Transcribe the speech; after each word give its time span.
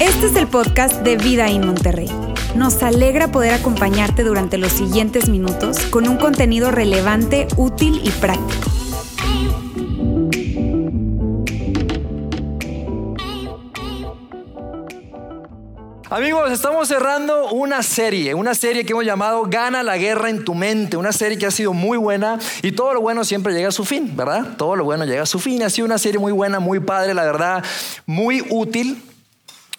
Este 0.00 0.26
es 0.26 0.36
el 0.36 0.48
podcast 0.48 1.02
de 1.02 1.16
Vida 1.16 1.48
en 1.48 1.66
Monterrey. 1.66 2.10
Nos 2.56 2.82
alegra 2.82 3.30
poder 3.30 3.54
acompañarte 3.54 4.24
durante 4.24 4.58
los 4.58 4.72
siguientes 4.72 5.28
minutos 5.28 5.78
con 5.86 6.08
un 6.08 6.16
contenido 6.16 6.70
relevante, 6.70 7.46
útil 7.56 8.00
y 8.02 8.10
práctico. 8.10 8.71
Amigos, 16.12 16.52
estamos 16.52 16.88
cerrando 16.88 17.52
una 17.52 17.82
serie, 17.82 18.34
una 18.34 18.54
serie 18.54 18.84
que 18.84 18.92
hemos 18.92 19.06
llamado 19.06 19.44
Gana 19.48 19.82
la 19.82 19.96
guerra 19.96 20.28
en 20.28 20.44
tu 20.44 20.54
mente, 20.54 20.98
una 20.98 21.10
serie 21.10 21.38
que 21.38 21.46
ha 21.46 21.50
sido 21.50 21.72
muy 21.72 21.96
buena 21.96 22.38
y 22.60 22.72
todo 22.72 22.92
lo 22.92 23.00
bueno 23.00 23.24
siempre 23.24 23.54
llega 23.54 23.70
a 23.70 23.72
su 23.72 23.86
fin, 23.86 24.14
¿verdad? 24.14 24.48
Todo 24.58 24.76
lo 24.76 24.84
bueno 24.84 25.06
llega 25.06 25.22
a 25.22 25.26
su 25.26 25.38
fin. 25.38 25.62
Ha 25.62 25.70
sido 25.70 25.86
una 25.86 25.96
serie 25.96 26.20
muy 26.20 26.32
buena, 26.32 26.60
muy 26.60 26.80
padre, 26.80 27.14
la 27.14 27.24
verdad, 27.24 27.64
muy 28.04 28.44
útil. 28.50 29.02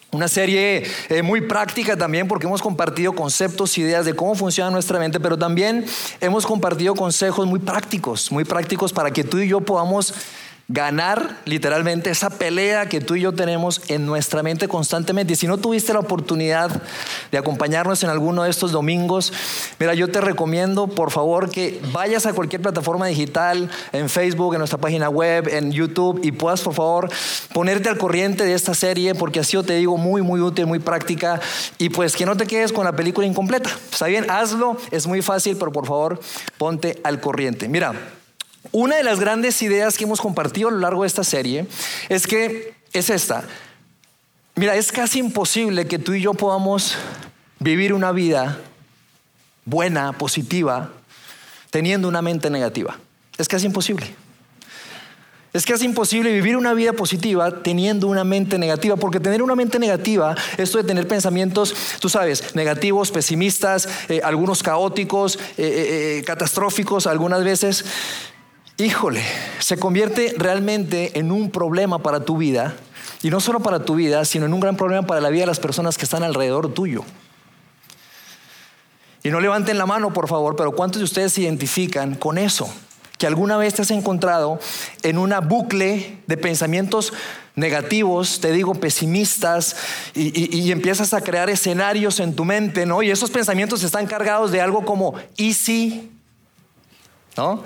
Una 0.10 0.28
serie 0.28 0.88
eh, 1.10 1.22
muy 1.22 1.42
práctica 1.42 1.98
también 1.98 2.28
porque 2.28 2.48
hemos 2.48 2.64
compartido 2.64 3.14
conceptos, 3.14 3.78
ideas 3.78 4.04
de 4.04 4.16
cómo 4.16 4.34
funciona 4.34 4.72
nuestra 4.72 4.98
mente, 4.98 5.20
pero 5.20 5.38
también 5.38 5.86
hemos 6.20 6.48
compartido 6.48 6.96
consejos 6.96 7.46
muy 7.46 7.60
prácticos, 7.60 8.32
muy 8.32 8.44
prácticos 8.44 8.92
para 8.92 9.12
que 9.12 9.24
tú 9.24 9.38
y 9.38 9.48
yo 9.48 9.62
podamos 9.62 10.16
ganar 10.70 11.42
literalmente 11.44 12.10
esa 12.10 12.30
pelea 12.30 12.88
que 12.88 13.02
tú 13.02 13.16
y 13.16 13.22
yo 13.22 13.34
tenemos 13.34 13.82
en 13.90 14.06
nuestra 14.06 14.44
mente 14.44 14.68
constantemente. 14.68 15.34
Y 15.34 15.36
si 15.36 15.46
no 15.46 15.58
tuviste 15.58 15.94
la 15.94 16.00
oportunidad 16.00 16.82
de 17.32 17.38
acompañarnos 17.38 18.02
en 18.04 18.10
alguno 18.10 18.44
de 18.44 18.50
estos 18.50 18.72
domingos, 18.72 19.34
mira, 19.80 19.94
yo 19.94 20.10
te 20.10 20.22
recomiendo 20.22 20.88
por 20.88 21.12
favor 21.12 21.50
que 21.50 21.82
vayas 21.92 22.26
a 22.26 22.34
cualquier 22.34 22.62
plataforma 22.62 23.08
digital, 23.08 23.70
en 23.92 24.10
Facebook, 24.10 24.54
en 24.54 24.60
nuestra 24.60 24.80
página 24.80 25.10
web, 25.10 25.50
en 25.50 25.72
YouTube, 25.72 26.22
y 26.24 26.32
puedas 26.32 26.62
por 26.62 26.74
favor 26.74 27.10
ponerte 27.54 27.90
al 27.90 27.98
corriente 27.98 28.46
de 28.46 28.54
esta 28.54 28.74
serie, 28.74 29.16
porque 29.16 29.42
así 29.42 29.54
yo 29.54 29.64
te 29.64 29.76
digo, 29.76 29.98
muy, 29.98 30.22
muy 30.22 30.40
útil, 30.40 30.66
muy 30.66 30.80
práctica, 30.80 31.42
y 31.78 31.90
pues 31.90 32.16
que 32.16 32.26
no 32.26 32.38
te 32.38 32.48
quedes 32.48 32.72
con 32.72 32.86
la 32.86 32.94
película 32.94 33.28
incompleta. 33.28 33.70
Está 33.92 34.08
bien, 34.08 34.30
hazlo, 34.30 34.78
es 34.92 35.08
muy 35.08 35.22
fácil, 35.22 35.58
pero 35.58 35.72
por 35.72 35.86
favor 35.86 36.20
ponte 36.58 37.02
al 37.04 37.20
corriente. 37.20 37.68
Mira. 37.68 38.23
Una 38.72 38.96
de 38.96 39.04
las 39.04 39.20
grandes 39.20 39.62
ideas 39.62 39.98
que 39.98 40.06
hemos 40.06 40.22
compartido 40.22 40.70
a 40.70 40.72
lo 40.72 40.80
largo 40.80 41.04
de 41.04 41.08
esta 41.08 41.24
serie 41.24 41.68
es 42.10 42.26
que 42.28 42.74
es 42.94 43.10
esta. 43.10 43.44
Mira, 44.56 44.76
es 44.76 44.92
casi 44.92 45.20
imposible 45.20 45.88
que 45.88 46.00
tú 46.00 46.14
y 46.14 46.22
yo 46.22 46.34
podamos 46.34 46.96
vivir 47.60 47.94
una 47.94 48.12
vida 48.12 48.60
buena, 49.66 50.14
positiva, 50.14 50.92
teniendo 51.70 52.08
una 52.08 52.22
mente 52.22 52.50
negativa. 52.50 52.98
Es 53.38 53.48
casi 53.48 53.66
imposible. 53.66 54.16
Es 55.54 55.68
casi 55.68 55.86
imposible 55.86 56.32
vivir 56.32 56.58
una 56.58 56.74
vida 56.74 56.94
positiva 56.94 57.62
teniendo 57.62 58.08
una 58.08 58.24
mente 58.24 58.58
negativa, 58.58 58.96
porque 58.96 59.20
tener 59.20 59.44
una 59.44 59.56
mente 59.56 59.78
negativa, 59.78 60.36
esto 60.58 60.80
de 60.80 60.84
tener 60.84 61.08
pensamientos, 61.08 61.76
tú 62.00 62.10
sabes, 62.10 62.56
negativos, 62.56 63.12
pesimistas, 63.12 63.88
eh, 64.10 64.22
algunos 64.24 64.64
caóticos, 64.64 65.38
eh, 65.58 66.20
eh, 66.20 66.24
catastróficos 66.26 67.06
algunas 67.06 67.44
veces, 67.44 67.86
híjole, 68.78 69.24
se 69.60 69.78
convierte 69.78 70.34
realmente 70.38 71.20
en 71.20 71.32
un 71.32 71.52
problema 71.52 72.00
para 72.00 72.26
tu 72.26 72.38
vida, 72.38 72.76
y 73.22 73.30
no 73.30 73.40
solo 73.40 73.62
para 73.62 73.86
tu 73.86 73.96
vida, 73.96 74.26
sino 74.26 74.46
en 74.46 74.54
un 74.54 74.60
gran 74.60 74.76
problema 74.76 75.08
para 75.08 75.22
la 75.22 75.30
vida 75.30 75.44
de 75.44 75.48
las 75.48 75.60
personas 75.60 75.98
que 75.98 76.06
están 76.06 76.24
alrededor 76.24 76.74
tuyo. 76.74 77.04
Y 79.24 79.30
no 79.30 79.40
levanten 79.40 79.78
la 79.78 79.86
mano, 79.86 80.12
por 80.12 80.28
favor, 80.28 80.58
pero 80.58 80.74
¿cuántos 80.74 81.00
de 81.00 81.06
ustedes 81.06 81.32
se 81.32 81.42
identifican 81.42 82.16
con 82.16 82.38
eso? 82.38 82.70
Que 83.18 83.26
alguna 83.26 83.56
vez 83.56 83.74
te 83.74 83.82
has 83.82 83.92
encontrado 83.92 84.60
en 85.04 85.18
una 85.18 85.40
bucle 85.40 86.18
de 86.28 86.36
pensamientos 86.36 87.14
negativos, 87.56 88.42
te 88.42 88.52
digo, 88.52 88.76
pesimistas, 88.76 89.78
y, 90.14 90.58
y, 90.60 90.72
empiezas 90.72 91.14
a 91.14 91.22
crear 91.22 91.50
escenarios 91.50 92.20
en 92.20 92.36
tu 92.36 92.44
mente, 92.44 92.86
¿no? 92.86 93.02
Y 93.02 93.12
esos 93.12 93.32
pensamientos 93.32 93.84
están 93.84 94.08
cargados 94.08 94.52
de 94.52 94.60
algo 94.60 94.84
como, 94.84 95.14
¿y 95.38 95.54
si? 95.54 96.12
¿No? 97.38 97.64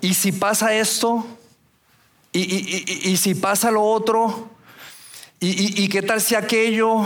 ¿Y 0.00 0.14
si 0.14 0.32
pasa 0.32 0.74
esto? 0.74 1.26
¿Y, 2.32 3.16
si 3.16 3.34
pasa 3.34 3.70
lo 3.70 3.82
otro? 3.82 4.50
¿Y, 5.40 5.88
qué 5.88 6.02
tal 6.02 6.20
si 6.20 6.34
aquello? 6.34 7.00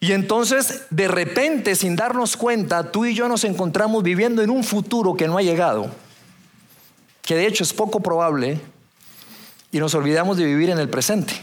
Y 0.00 0.12
entonces, 0.12 0.82
de 0.90 1.08
repente, 1.08 1.76
sin 1.76 1.94
darnos 1.94 2.36
cuenta, 2.36 2.90
tú 2.90 3.04
y 3.04 3.14
yo 3.14 3.28
nos 3.28 3.44
encontramos 3.44 4.02
viviendo 4.02 4.42
en 4.42 4.50
un 4.50 4.64
futuro 4.64 5.14
que 5.14 5.28
no 5.28 5.38
ha 5.38 5.42
llegado, 5.42 5.90
que 7.22 7.36
de 7.36 7.46
hecho 7.46 7.62
es 7.62 7.72
poco 7.72 8.00
probable, 8.00 8.60
y 9.70 9.78
nos 9.78 9.94
olvidamos 9.94 10.36
de 10.36 10.44
vivir 10.44 10.70
en 10.70 10.78
el 10.78 10.88
presente 10.88 11.34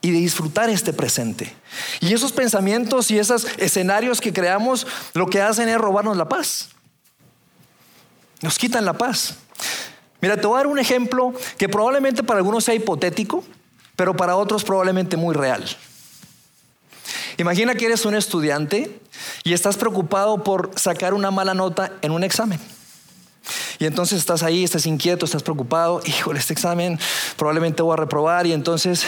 y 0.00 0.12
de 0.12 0.18
disfrutar 0.18 0.70
este 0.70 0.92
presente. 0.92 1.52
Y 2.00 2.14
esos 2.14 2.32
pensamientos 2.32 3.10
y 3.10 3.18
esos 3.18 3.46
escenarios 3.58 4.20
que 4.20 4.32
creamos 4.32 4.86
lo 5.14 5.26
que 5.26 5.42
hacen 5.42 5.68
es 5.68 5.78
robarnos 5.78 6.16
la 6.16 6.28
paz. 6.28 6.70
Nos 8.40 8.58
quitan 8.58 8.84
la 8.84 8.92
paz. 8.92 9.36
Mira, 10.20 10.36
te 10.36 10.46
voy 10.46 10.56
a 10.56 10.58
dar 10.58 10.66
un 10.66 10.78
ejemplo 10.78 11.32
que 11.56 11.68
probablemente 11.68 12.22
para 12.22 12.38
algunos 12.38 12.64
sea 12.64 12.74
hipotético, 12.74 13.44
pero 13.96 14.16
para 14.16 14.36
otros 14.36 14.64
probablemente 14.64 15.16
muy 15.16 15.34
real. 15.34 15.64
Imagina 17.36 17.74
que 17.74 17.86
eres 17.86 18.04
un 18.04 18.14
estudiante 18.14 19.00
y 19.44 19.52
estás 19.52 19.76
preocupado 19.76 20.42
por 20.42 20.72
sacar 20.76 21.14
una 21.14 21.30
mala 21.30 21.54
nota 21.54 21.92
en 22.02 22.10
un 22.10 22.24
examen. 22.24 22.58
Y 23.78 23.86
entonces 23.86 24.18
estás 24.18 24.42
ahí, 24.42 24.64
estás 24.64 24.86
inquieto, 24.86 25.24
estás 25.24 25.44
preocupado, 25.44 26.02
híjole, 26.04 26.40
este 26.40 26.52
examen 26.52 26.98
probablemente 27.36 27.82
voy 27.82 27.94
a 27.94 27.96
reprobar 27.96 28.46
y 28.46 28.52
entonces 28.52 29.04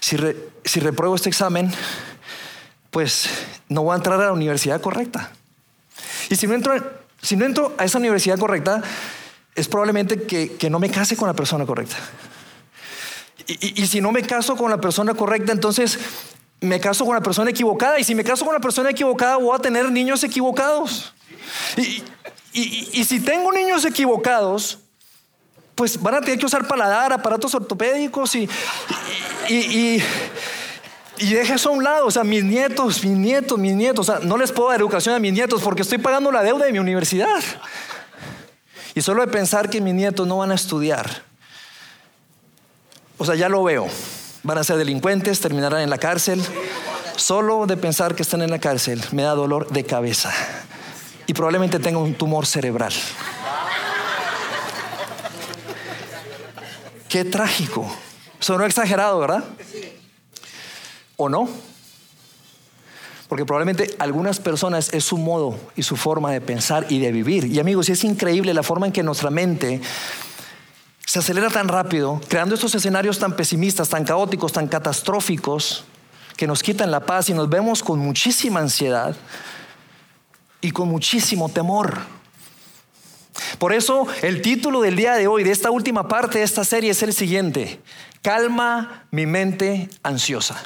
si, 0.00 0.16
si 0.64 0.80
repruebo 0.80 1.14
este 1.14 1.30
examen, 1.30 1.72
pues 2.90 3.28
no 3.68 3.82
voy 3.82 3.94
a 3.94 3.96
entrar 3.96 4.20
a 4.20 4.26
la 4.26 4.32
universidad 4.32 4.80
correcta. 4.80 5.32
Y 6.28 6.36
si 6.36 6.46
no 6.46 6.54
entro, 6.54 6.74
si 7.22 7.36
no 7.36 7.46
entro 7.46 7.74
a 7.78 7.84
esa 7.84 7.98
universidad 7.98 8.38
correcta, 8.38 8.82
es 9.54 9.68
probablemente 9.68 10.22
que, 10.22 10.70
no 10.70 10.78
me 10.78 10.90
case 10.90 11.16
con 11.16 11.28
la 11.28 11.34
persona 11.34 11.66
correcta. 11.66 11.96
Y, 13.46 13.86
si 13.86 14.00
no 14.00 14.10
me 14.10 14.22
caso 14.22 14.56
con 14.56 14.70
la 14.70 14.80
persona 14.80 15.14
correcta, 15.14 15.52
entonces 15.52 15.98
me 16.60 16.80
caso 16.80 17.04
con 17.04 17.14
la 17.14 17.20
persona 17.20 17.50
equivocada. 17.50 17.98
Y 17.98 18.04
si 18.04 18.14
me 18.14 18.24
caso 18.24 18.44
con 18.44 18.54
la 18.54 18.60
persona 18.60 18.90
equivocada, 18.90 19.36
voy 19.36 19.54
a 19.54 19.58
tener 19.58 19.90
niños 19.90 20.24
equivocados. 20.24 21.12
Y, 21.76 22.02
y 22.52 23.04
si 23.04 23.20
tengo 23.20 23.52
niños 23.52 23.84
equivocados, 23.84 24.78
pues 25.74 26.00
van 26.00 26.14
a 26.14 26.20
tener 26.20 26.38
que 26.38 26.46
usar 26.46 26.66
paladar, 26.66 27.12
aparatos 27.12 27.54
ortopédicos 27.54 28.34
y, 28.36 28.48
y, 29.48 30.02
y 31.18 31.32
deje 31.32 31.54
eso 31.54 31.70
a 31.70 31.72
un 31.72 31.84
lado. 31.84 32.06
O 32.06 32.10
sea, 32.10 32.24
mis 32.24 32.44
nietos, 32.44 33.04
mis 33.04 33.16
nietos, 33.16 33.58
mis 33.58 33.74
nietos. 33.74 34.08
O 34.08 34.12
sea, 34.12 34.24
no 34.24 34.36
les 34.36 34.52
puedo 34.52 34.70
dar 34.70 34.80
educación 34.80 35.14
a 35.14 35.18
mis 35.18 35.32
nietos 35.32 35.62
porque 35.62 35.82
estoy 35.82 35.98
pagando 35.98 36.30
la 36.30 36.42
deuda 36.42 36.66
de 36.66 36.72
mi 36.72 36.78
universidad. 36.78 37.42
Y 38.94 39.02
solo 39.02 39.26
de 39.26 39.32
pensar 39.32 39.68
que 39.70 39.80
mis 39.80 39.94
nietos 39.94 40.26
no 40.26 40.38
van 40.38 40.52
a 40.52 40.54
estudiar, 40.54 41.22
o 43.18 43.24
sea, 43.24 43.34
ya 43.34 43.48
lo 43.48 43.62
veo. 43.62 43.86
Van 44.42 44.58
a 44.58 44.64
ser 44.64 44.76
delincuentes, 44.76 45.40
terminarán 45.40 45.80
en 45.80 45.90
la 45.90 45.98
cárcel. 45.98 46.42
Solo 47.16 47.66
de 47.66 47.76
pensar 47.76 48.14
que 48.14 48.22
están 48.22 48.42
en 48.42 48.50
la 48.50 48.58
cárcel 48.58 49.02
me 49.12 49.22
da 49.22 49.34
dolor 49.34 49.70
de 49.70 49.84
cabeza. 49.84 50.32
Y 51.26 51.32
probablemente 51.32 51.78
tenga 51.78 51.98
un 51.98 52.14
tumor 52.14 52.44
cerebral. 52.44 52.92
Qué 57.08 57.24
trágico. 57.24 57.90
Sonó 58.40 58.64
exagerado, 58.64 59.20
¿verdad? 59.20 59.44
¿O 61.16 61.28
no? 61.28 61.48
Porque 63.28 63.44
probablemente 63.44 63.94
algunas 63.98 64.38
personas 64.38 64.92
es 64.92 65.04
su 65.04 65.16
modo 65.16 65.58
y 65.76 65.82
su 65.82 65.96
forma 65.96 66.30
de 66.30 66.40
pensar 66.40 66.86
y 66.88 66.98
de 66.98 67.10
vivir. 67.12 67.46
Y 67.46 67.58
amigos, 67.58 67.88
es 67.88 68.04
increíble 68.04 68.52
la 68.54 68.62
forma 68.62 68.86
en 68.86 68.92
que 68.92 69.02
nuestra 69.02 69.30
mente 69.30 69.80
se 71.06 71.18
acelera 71.18 71.48
tan 71.48 71.68
rápido, 71.68 72.20
creando 72.28 72.54
estos 72.54 72.74
escenarios 72.74 73.18
tan 73.18 73.36
pesimistas, 73.36 73.88
tan 73.88 74.04
caóticos, 74.04 74.52
tan 74.52 74.66
catastróficos, 74.68 75.84
que 76.36 76.46
nos 76.46 76.62
quitan 76.62 76.90
la 76.90 77.00
paz 77.00 77.28
y 77.28 77.34
nos 77.34 77.48
vemos 77.48 77.82
con 77.82 77.98
muchísima 77.98 78.60
ansiedad 78.60 79.14
y 80.60 80.70
con 80.70 80.88
muchísimo 80.88 81.48
temor. 81.48 81.98
Por 83.58 83.72
eso 83.72 84.06
el 84.22 84.42
título 84.42 84.80
del 84.80 84.96
día 84.96 85.14
de 85.14 85.26
hoy, 85.26 85.44
de 85.44 85.50
esta 85.50 85.70
última 85.70 86.08
parte 86.08 86.38
de 86.38 86.44
esta 86.44 86.64
serie, 86.64 86.90
es 86.90 87.02
el 87.02 87.12
siguiente. 87.12 87.80
Calma 88.22 89.04
mi 89.10 89.26
mente 89.26 89.90
ansiosa. 90.02 90.62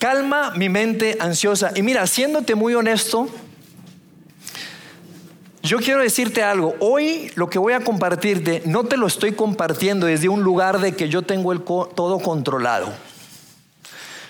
Calma 0.00 0.52
mi 0.52 0.70
mente 0.70 1.18
ansiosa. 1.20 1.72
Y 1.76 1.82
mira, 1.82 2.06
siéndote 2.06 2.54
muy 2.54 2.74
honesto, 2.74 3.28
yo 5.62 5.76
quiero 5.76 6.00
decirte 6.00 6.42
algo. 6.42 6.74
Hoy 6.80 7.30
lo 7.34 7.50
que 7.50 7.58
voy 7.58 7.74
a 7.74 7.80
compartirte, 7.80 8.62
no 8.64 8.84
te 8.84 8.96
lo 8.96 9.06
estoy 9.06 9.32
compartiendo 9.32 10.06
desde 10.06 10.30
un 10.30 10.42
lugar 10.42 10.80
de 10.80 10.92
que 10.96 11.10
yo 11.10 11.20
tengo 11.20 11.54
todo 11.60 12.18
controlado. 12.18 12.90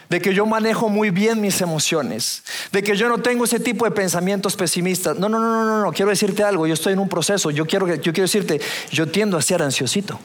De 0.08 0.20
que 0.20 0.34
yo 0.34 0.44
manejo 0.44 0.88
muy 0.88 1.10
bien 1.10 1.40
mis 1.40 1.60
emociones. 1.60 2.42
De 2.72 2.82
que 2.82 2.96
yo 2.96 3.08
no 3.08 3.18
tengo 3.18 3.44
ese 3.44 3.60
tipo 3.60 3.84
de 3.84 3.92
pensamientos 3.92 4.56
pesimistas. 4.56 5.20
No, 5.20 5.28
no, 5.28 5.38
no, 5.38 5.64
no, 5.64 5.84
no. 5.84 5.92
Quiero 5.92 6.10
decirte 6.10 6.42
algo. 6.42 6.66
Yo 6.66 6.74
estoy 6.74 6.94
en 6.94 6.98
un 6.98 7.08
proceso. 7.08 7.52
Yo 7.52 7.64
quiero, 7.64 7.86
yo 7.86 8.12
quiero 8.12 8.22
decirte, 8.22 8.60
yo 8.90 9.06
tiendo 9.06 9.36
a 9.36 9.42
ser 9.42 9.62
ansiosito. 9.62 10.18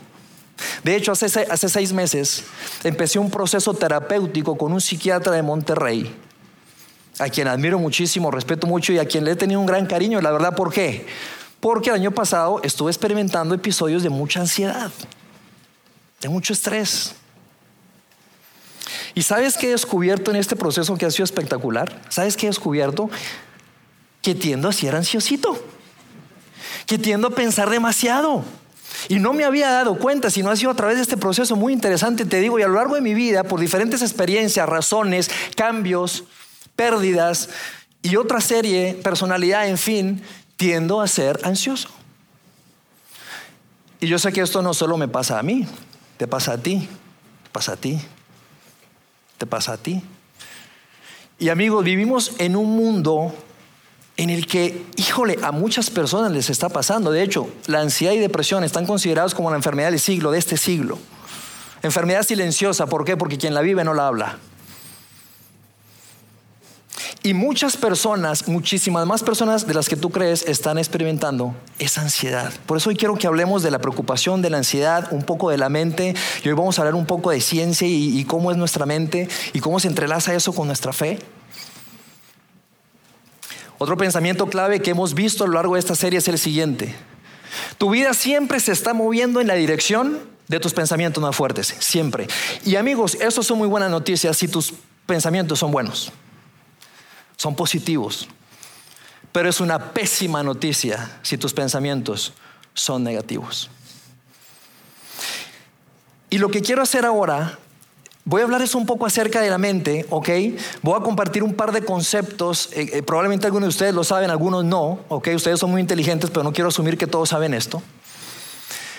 De 0.84 0.96
hecho, 0.96 1.12
hace, 1.12 1.25
hace 1.25 1.69
seis 1.69 1.92
meses 1.94 2.44
empecé 2.84 3.19
un 3.19 3.30
proceso 3.30 3.74
terapéutico 3.74 4.57
con 4.57 4.72
un 4.72 4.81
psiquiatra 4.81 5.34
de 5.34 5.42
Monterrey, 5.42 6.16
a 7.19 7.30
quien 7.30 7.48
admiro 7.48 7.80
muchísimo, 7.80 8.31
respeto 8.31 8.68
mucho 8.68 8.94
y 8.94 9.00
a 9.00 9.06
quien 9.06 9.25
le 9.25 9.31
he 9.31 9.36
tenido 9.36 9.60
un 9.60 9.66
gran 9.66 9.86
cariño. 9.86 10.22
La 10.22 10.31
verdad, 10.31 10.56
¿por 10.56 10.72
qué? 10.72 11.07
Porque 11.60 11.90
el 11.90 11.96
año 11.96 12.12
pasado 12.12 12.62
estuve 12.63 12.92
experimentando 12.92 13.56
episodios 13.56 14.04
de 14.04 14.10
mucha 14.10 14.40
ansiedad, 14.40 14.92
de 16.22 16.30
mucho 16.30 16.54
estrés. 16.54 17.16
¿Y 19.16 19.24
sabes 19.24 19.57
qué 19.57 19.68
he 19.68 19.72
descubierto 19.72 20.30
en 20.31 20.38
este 20.38 20.56
proceso 20.56 20.98
que 20.98 21.06
ha 21.06 21.12
sido 21.12 21.24
espectacular? 21.24 22.02
¿Sabes 22.10 22.36
qué 22.36 22.48
he 22.48 22.50
descubierto? 22.50 23.10
Que 24.22 24.36
tiendo 24.36 24.68
a 24.68 24.74
ser 24.74 24.94
ansiosito, 24.96 25.57
que 26.86 26.98
tiendo 26.98 27.30
a 27.30 27.31
pensar 27.31 27.69
demasiado. 27.69 28.44
Y 29.07 29.19
no 29.19 29.34
me 29.34 29.44
había 29.44 29.69
dado 29.69 29.98
cuenta, 29.98 30.30
sino 30.30 30.50
ha 30.50 30.56
sido 30.56 30.72
a 30.72 30.75
través 30.75 30.98
de 30.98 31.04
este 31.04 31.18
proceso 31.18 31.56
muy 31.56 31.74
interesante, 31.74 32.25
te 32.25 32.40
digo, 32.40 32.60
y 32.60 32.63
a 32.63 32.68
lo 32.68 32.75
largo 32.75 32.96
de 32.96 33.02
mi 33.02 33.13
vida, 33.13 33.44
por 33.44 33.60
diferentes 33.60 34.02
experiencias, 34.02 34.68
razones, 34.68 35.30
cambios, 35.56 36.24
pérdidas 36.75 37.50
y 38.02 38.16
otra 38.16 38.42
serie, 38.42 39.00
personalidad, 39.04 39.68
en 39.68 39.78
fin, 39.78 40.22
tiendo 40.57 41.02
a 41.02 41.07
ser 41.07 41.40
ansioso. 41.44 41.90
Y 44.00 44.07
yo 44.07 44.19
sé 44.19 44.31
que 44.31 44.42
esto 44.42 44.62
no 44.62 44.74
solo 44.74 44.98
me 44.98 45.07
pasa 45.07 45.40
a 45.40 45.44
mí, 45.44 45.68
te 46.18 46.28
pasa 46.28 46.54
a 46.54 46.57
ti, 46.57 46.88
te 47.44 47.50
pasa 47.52 47.74
a 47.74 47.78
ti, 47.78 48.00
te 49.38 49.46
pasa 49.46 49.74
a 49.74 49.78
ti. 49.78 50.02
Y 51.40 51.50
amigos, 51.50 51.84
vivimos 51.84 52.34
en 52.38 52.56
un 52.56 52.75
mundo 52.75 53.34
en 54.17 54.29
el 54.29 54.47
que, 54.47 54.85
híjole, 54.95 55.38
a 55.41 55.51
muchas 55.51 55.89
personas 55.89 56.31
les 56.31 56.50
está 56.50 56.69
pasando. 56.69 57.12
De 57.12 57.21
hecho, 57.21 57.50
la 57.67 57.81
ansiedad 57.81 58.13
y 58.13 58.19
depresión 58.19 58.63
están 58.63 58.85
considerados 58.85 59.35
como 59.35 59.50
la 59.50 59.57
enfermedad 59.57 59.91
del 59.91 60.00
siglo, 60.00 60.31
de 60.31 60.39
este 60.39 60.57
siglo. 60.57 60.97
Enfermedad 61.83 62.23
silenciosa, 62.23 62.88
¿por 62.88 63.03
qué? 63.03 63.17
Porque 63.17 63.38
quien 63.38 63.53
la 63.53 63.62
vive 63.62 63.83
no 63.83 63.94
la 63.94 64.07
habla. 64.07 64.38
Y 67.23 67.33
muchas 67.33 67.75
personas, 67.75 68.47
muchísimas 68.47 69.06
más 69.07 69.23
personas 69.23 69.65
de 69.65 69.73
las 69.73 69.89
que 69.89 69.95
tú 69.95 70.12
crees, 70.12 70.44
están 70.44 70.77
experimentando 70.77 71.56
esa 71.79 72.01
ansiedad. 72.01 72.53
Por 72.68 72.77
eso 72.77 72.89
hoy 72.89 72.95
quiero 72.95 73.15
que 73.15 73.25
hablemos 73.25 73.63
de 73.63 73.71
la 73.71 73.79
preocupación, 73.79 74.44
de 74.44 74.51
la 74.51 74.57
ansiedad, 74.57 75.07
un 75.11 75.23
poco 75.23 75.50
de 75.50 75.57
la 75.57 75.69
mente. 75.69 76.13
Y 76.44 76.47
hoy 76.47 76.53
vamos 76.53 76.77
a 76.77 76.83
hablar 76.83 76.95
un 76.95 77.07
poco 77.07 77.31
de 77.31 77.41
ciencia 77.41 77.88
y, 77.88 78.19
y 78.19 78.25
cómo 78.25 78.51
es 78.51 78.57
nuestra 78.57 78.85
mente 78.85 79.27
y 79.53 79.59
cómo 79.59 79.79
se 79.79 79.88
entrelaza 79.88 80.35
eso 80.35 80.53
con 80.53 80.68
nuestra 80.68 80.94
fe. 80.94 81.19
Otro 83.77 83.98
pensamiento 83.98 84.48
clave 84.48 84.81
que 84.81 84.92
hemos 84.92 85.13
visto 85.13 85.44
a 85.44 85.48
lo 85.48 85.54
largo 85.54 85.74
de 85.74 85.80
esta 85.80 85.95
serie 85.95 86.19
es 86.19 86.27
el 86.27 86.39
siguiente. 86.39 86.95
Tu 87.77 87.89
vida 87.89 88.13
siempre 88.13 88.60
se 88.60 88.72
está 88.72 88.94
moviendo 88.94 89.42
en 89.42 89.48
la 89.48 89.56
dirección 89.56 90.19
de 90.48 90.60
tus 90.60 90.74
pensamientos 90.74 91.22
más 91.22 91.36
fuertes, 91.36 91.75
siempre. 91.80 92.27
Y 92.66 92.75
amigos, 92.75 93.16
eso 93.16 93.44
son 93.44 93.57
muy 93.57 93.68
buenas 93.68 93.89
noticias 93.89 94.38
si 94.38 94.48
tus 94.48 94.74
pensamientos 95.06 95.60
son 95.60 95.72
buenos 95.72 96.12
son 97.38 97.56
positivos. 97.56 98.27
Pero 99.31 99.50
es 99.50 99.60
una 99.60 99.92
pésima 99.92 100.44
noticia 100.44 101.19
si 101.21 101.38
tus 101.38 101.54
pensamientos 101.54 102.33
son 102.74 103.04
negativos. 103.04 103.69
Y 106.30 106.38
lo 106.38 106.50
que 106.50 106.62
quiero 106.62 106.81
hacer 106.81 107.06
ahora, 107.06 107.60
voy 108.25 108.42
a 108.42 108.44
hablarles 108.44 108.74
un 108.74 108.86
poco 108.86 109.06
acerca 109.06 109.39
de 109.39 109.50
la 109.50 109.57
mente, 109.57 110.06
¿ok? 110.10 110.30
Voy 110.81 111.00
a 111.00 111.04
compartir 111.04 111.44
un 111.44 111.54
par 111.54 111.72
de 111.72 111.83
conceptos, 111.83 112.69
eh, 112.74 112.89
eh, 112.92 113.04
probablemente 113.04 113.45
algunos 113.45 113.68
de 113.68 113.69
ustedes 113.69 113.94
lo 113.94 114.04
saben, 114.04 114.31
algunos 114.31 114.66
no, 114.66 115.00
¿ok? 115.07 115.30
Ustedes 115.36 115.60
son 115.60 115.72
muy 115.72 115.80
inteligentes, 115.80 116.31
pero 116.31 116.44
no 116.44 116.51
quiero 116.51 116.69
asumir 116.69 116.98
que 116.98 117.07
todos 117.07 117.30
saben 117.30 117.54
esto. 117.54 117.81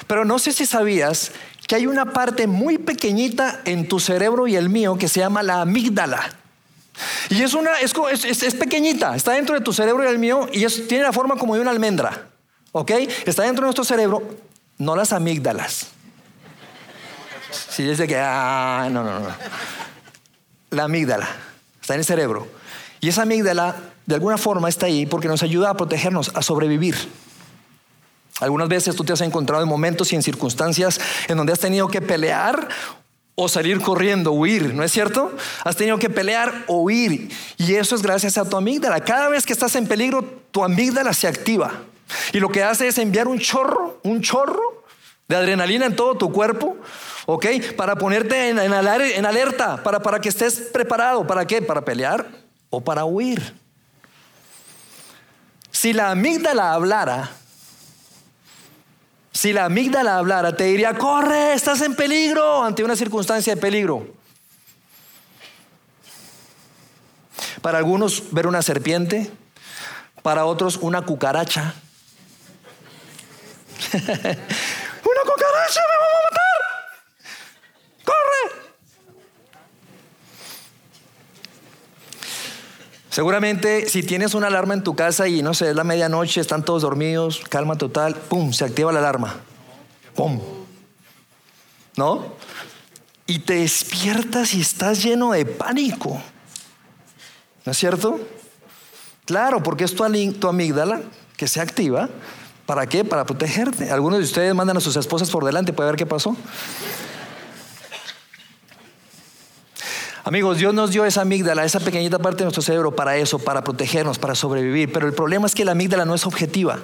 Pero 0.07 0.25
no 0.25 0.39
sé 0.39 0.53
si 0.53 0.65
sabías 0.65 1.33
que 1.67 1.75
hay 1.75 1.89
una 1.89 2.13
parte 2.13 2.47
muy 2.47 2.79
pequeñita 2.79 3.61
en 3.65 3.89
tu 3.89 3.99
cerebro 3.99 4.47
y 4.47 4.55
el 4.55 4.69
mío 4.69 4.97
que 4.97 5.09
se 5.09 5.19
llama 5.19 5.43
la 5.43 5.63
amígdala. 5.63 6.31
Y 7.29 7.43
es, 7.43 7.55
una, 7.55 7.73
es, 7.81 7.95
es, 8.25 8.55
pequeñita, 8.55 9.17
está 9.17 9.33
dentro 9.33 9.57
de 9.57 9.61
tu 9.61 9.73
cerebro 9.73 10.05
y 10.05 10.07
el 10.07 10.19
mío 10.19 10.49
y 10.53 10.65
tiene 10.87 11.03
la 11.03 11.13
forma 11.13 11.37
como 11.37 11.57
de 11.57 11.61
una 11.61 11.73
almendra. 11.73 12.29
¿Ok? 12.71 12.93
Está 13.27 13.43
dentro 13.43 13.63
de 13.63 13.67
nuestro 13.67 13.85
cerebro, 13.85 14.23
no 14.79 14.95
las 14.95 15.13
amígdalas. 15.13 15.96
Si 17.77 17.83
dice 17.83 18.07
que, 18.07 18.17
ah, 18.19 18.89
no, 18.91 19.05
no, 19.05 19.21
no. 19.21 19.29
La 20.71 20.85
amígdala 20.85 21.29
está 21.79 21.93
en 21.93 22.01
el 22.01 22.07
cerebro. 22.07 22.49
Y 23.03 23.11
esa 23.11 23.21
amígdala, 23.21 23.77
de 24.07 24.15
alguna 24.15 24.39
forma, 24.39 24.71
está 24.71 24.87
ahí 24.87 25.05
porque 25.05 25.29
nos 25.29 25.43
ayuda 25.43 25.69
a 25.69 25.75
protegernos, 25.75 26.33
a 26.35 26.41
sobrevivir. 26.41 26.97
Algunas 28.41 28.69
veces 28.69 28.97
tú 28.97 29.05
te 29.05 29.13
has 29.13 29.21
encontrado 29.21 29.63
en 29.63 29.69
momentos 29.69 30.11
y 30.11 30.17
en 30.17 30.23
circunstancias 30.23 30.99
en 31.29 31.37
donde 31.37 31.53
has 31.53 31.59
tenido 31.59 31.89
que 31.89 32.01
pelear 32.01 32.67
o 33.35 33.47
salir 33.47 33.83
corriendo, 33.83 34.33
huir, 34.33 34.73
¿no 34.73 34.83
es 34.83 34.91
cierto? 34.91 35.37
Has 35.63 35.77
tenido 35.77 35.99
que 35.99 36.09
pelear 36.09 36.65
o 36.69 36.79
huir. 36.79 37.31
Y 37.59 37.75
eso 37.75 37.95
es 37.95 38.01
gracias 38.01 38.39
a 38.39 38.49
tu 38.49 38.57
amígdala. 38.57 39.01
Cada 39.01 39.29
vez 39.29 39.45
que 39.45 39.53
estás 39.53 39.77
en 39.77 39.87
peligro, 39.87 40.23
tu 40.51 40.65
amígdala 40.65 41.13
se 41.13 41.29
activa. 41.29 41.75
Y 42.33 42.41
lo 42.41 42.49
que 42.49 42.63
hace 42.63 42.89
es 42.89 42.97
enviar 42.97 43.29
un 43.29 43.39
chorro, 43.39 44.01
un 44.03 44.23
chorro 44.23 44.86
de 45.29 45.37
adrenalina 45.37 45.87
en 45.87 45.97
todo 45.97 46.17
tu 46.17 46.33
cuerpo, 46.33 46.77
¿ok? 47.27 47.47
Para 47.77 47.97
ponerte 47.97 48.51
en, 48.51 48.59
alerta, 48.73 49.83
para, 49.83 50.01
para 50.01 50.21
que 50.21 50.29
estés 50.29 50.61
preparado. 50.73 51.27
¿Para 51.27 51.47
qué? 51.47 51.63
Para 51.63 51.85
pelear 51.85 52.27
o 52.71 52.81
para 52.83 53.05
huir. 53.05 53.55
Si 55.71 55.93
la 55.93 56.11
amígdala 56.11 56.73
hablara, 56.73 57.31
si 59.33 59.53
la 59.53 59.67
amígdala 59.67 60.17
hablara, 60.17 60.57
te 60.57 60.65
diría, 60.65 60.95
corre, 60.95 61.53
estás 61.53 61.83
en 61.83 61.95
peligro 61.95 62.65
ante 62.65 62.83
una 62.83 62.97
circunstancia 62.97 63.55
de 63.55 63.61
peligro. 63.61 64.15
Para 67.61 67.79
algunos 67.79 68.33
ver 68.33 68.47
una 68.47 68.63
serpiente, 68.63 69.31
para 70.23 70.47
otros 70.47 70.79
una 70.81 71.03
cucaracha. 71.03 71.75
me 75.37 75.97
va 76.03 76.09
a 76.09 76.25
matar. 76.31 76.57
Corre. 78.05 78.67
Seguramente 83.11 83.89
si 83.89 84.03
tienes 84.03 84.35
una 84.35 84.49
alarma 84.49 84.75
en 84.75 84.83
tu 84.83 84.95
casa 84.95 85.29
y 85.29 85.43
no 85.43 85.55
sé, 85.55 85.71
es 85.71 85.77
la 85.77 85.85
medianoche, 85.85 86.41
están 86.41 86.65
todos 86.65 86.83
dormidos, 86.83 87.43
calma 87.49 87.77
total, 87.77 88.15
¡pum! 88.15 88.53
Se 88.53 88.65
activa 88.65 88.93
la 88.93 88.99
alarma. 88.99 89.37
¡Pum! 90.15 90.41
¿No? 91.97 92.35
Y 93.27 93.41
te 93.41 93.55
despiertas 93.55 94.55
y 94.55 94.61
estás 94.61 95.03
lleno 95.03 95.33
de 95.33 95.47
pánico. 95.47 96.21
¿No 97.65 97.73
es 97.73 97.79
cierto? 97.79 98.21
Claro, 99.25 99.63
porque 99.63 99.85
es 99.85 99.95
tu, 99.95 100.33
tu 100.35 100.49
amígdala 100.49 101.03
que 101.37 101.49
se 101.49 101.61
activa. 101.61 102.09
¿Para 102.67 102.87
qué? 102.87 103.05
Para 103.05 103.25
protegerte. 103.25 103.91
Algunos 103.91 104.19
de 104.19 104.25
ustedes 104.25 104.55
mandan 104.55 104.77
a 104.77 104.81
sus 104.81 104.97
esposas 104.97 105.31
por 105.31 105.45
delante 105.45 105.73
para 105.73 105.87
ver 105.87 105.97
qué 105.97 106.05
pasó. 106.05 106.37
Amigos, 110.25 110.59
Dios 110.59 110.75
nos 110.75 110.91
dio 110.91 111.05
esa 111.05 111.21
amígdala, 111.21 111.65
esa 111.65 111.79
pequeñita 111.79 112.19
parte 112.19 112.39
de 112.39 112.47
nuestro 112.47 112.61
cerebro 112.61 112.97
para 112.97 113.17
eso, 113.17 113.39
para 113.39 113.63
protegernos, 113.63 114.19
para 114.19 114.35
sobrevivir. 114.35 114.93
Pero 114.93 115.07
el 115.07 115.15
problema 115.15 115.47
es 115.47 115.55
que 115.55 115.65
la 115.65 115.73
amígdala 115.73 116.05
no 116.05 116.17
es 116.17 116.27
objetiva. 116.27 116.81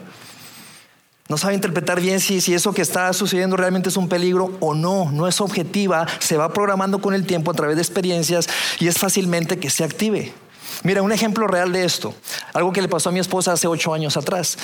No 1.29 1.37
sabe 1.37 1.55
interpretar 1.55 2.01
bien 2.01 2.21
si, 2.21 2.41
si 2.41 2.55
eso 2.55 2.73
que 2.73 2.83
está 2.83 3.12
sucediendo 3.12 3.57
realmente 3.57 3.89
es 3.89 3.97
un 3.97 4.09
peligro 4.09 4.57
o 4.61 4.75
no. 4.75 5.11
No 5.11 5.27
es 5.27 5.41
objetiva. 5.41 6.07
Se 6.21 6.37
va 6.37 6.53
programando 6.53 7.01
con 7.01 7.15
el 7.15 7.27
tiempo 7.27 7.51
a 7.51 7.55
través 7.55 7.75
de 7.75 7.83
experiencias 7.83 8.49
y 8.79 8.87
es 8.87 8.99
fácilmente 8.99 9.59
que 9.59 9.71
se 9.71 9.83
active. 9.83 10.33
Mira, 10.85 11.03
un 11.03 11.11
ejemplo 11.11 11.49
real 11.49 11.73
de 11.73 11.85
esto. 11.85 12.15
Algo 12.53 12.73
que 12.73 12.83
le 12.83 12.89
pasó 12.89 13.09
a 13.09 13.12
mi 13.12 13.19
esposa 13.19 13.53
hace 13.53 13.67
ocho 13.67 13.93
años 13.93 14.17
atrás. 14.17 14.57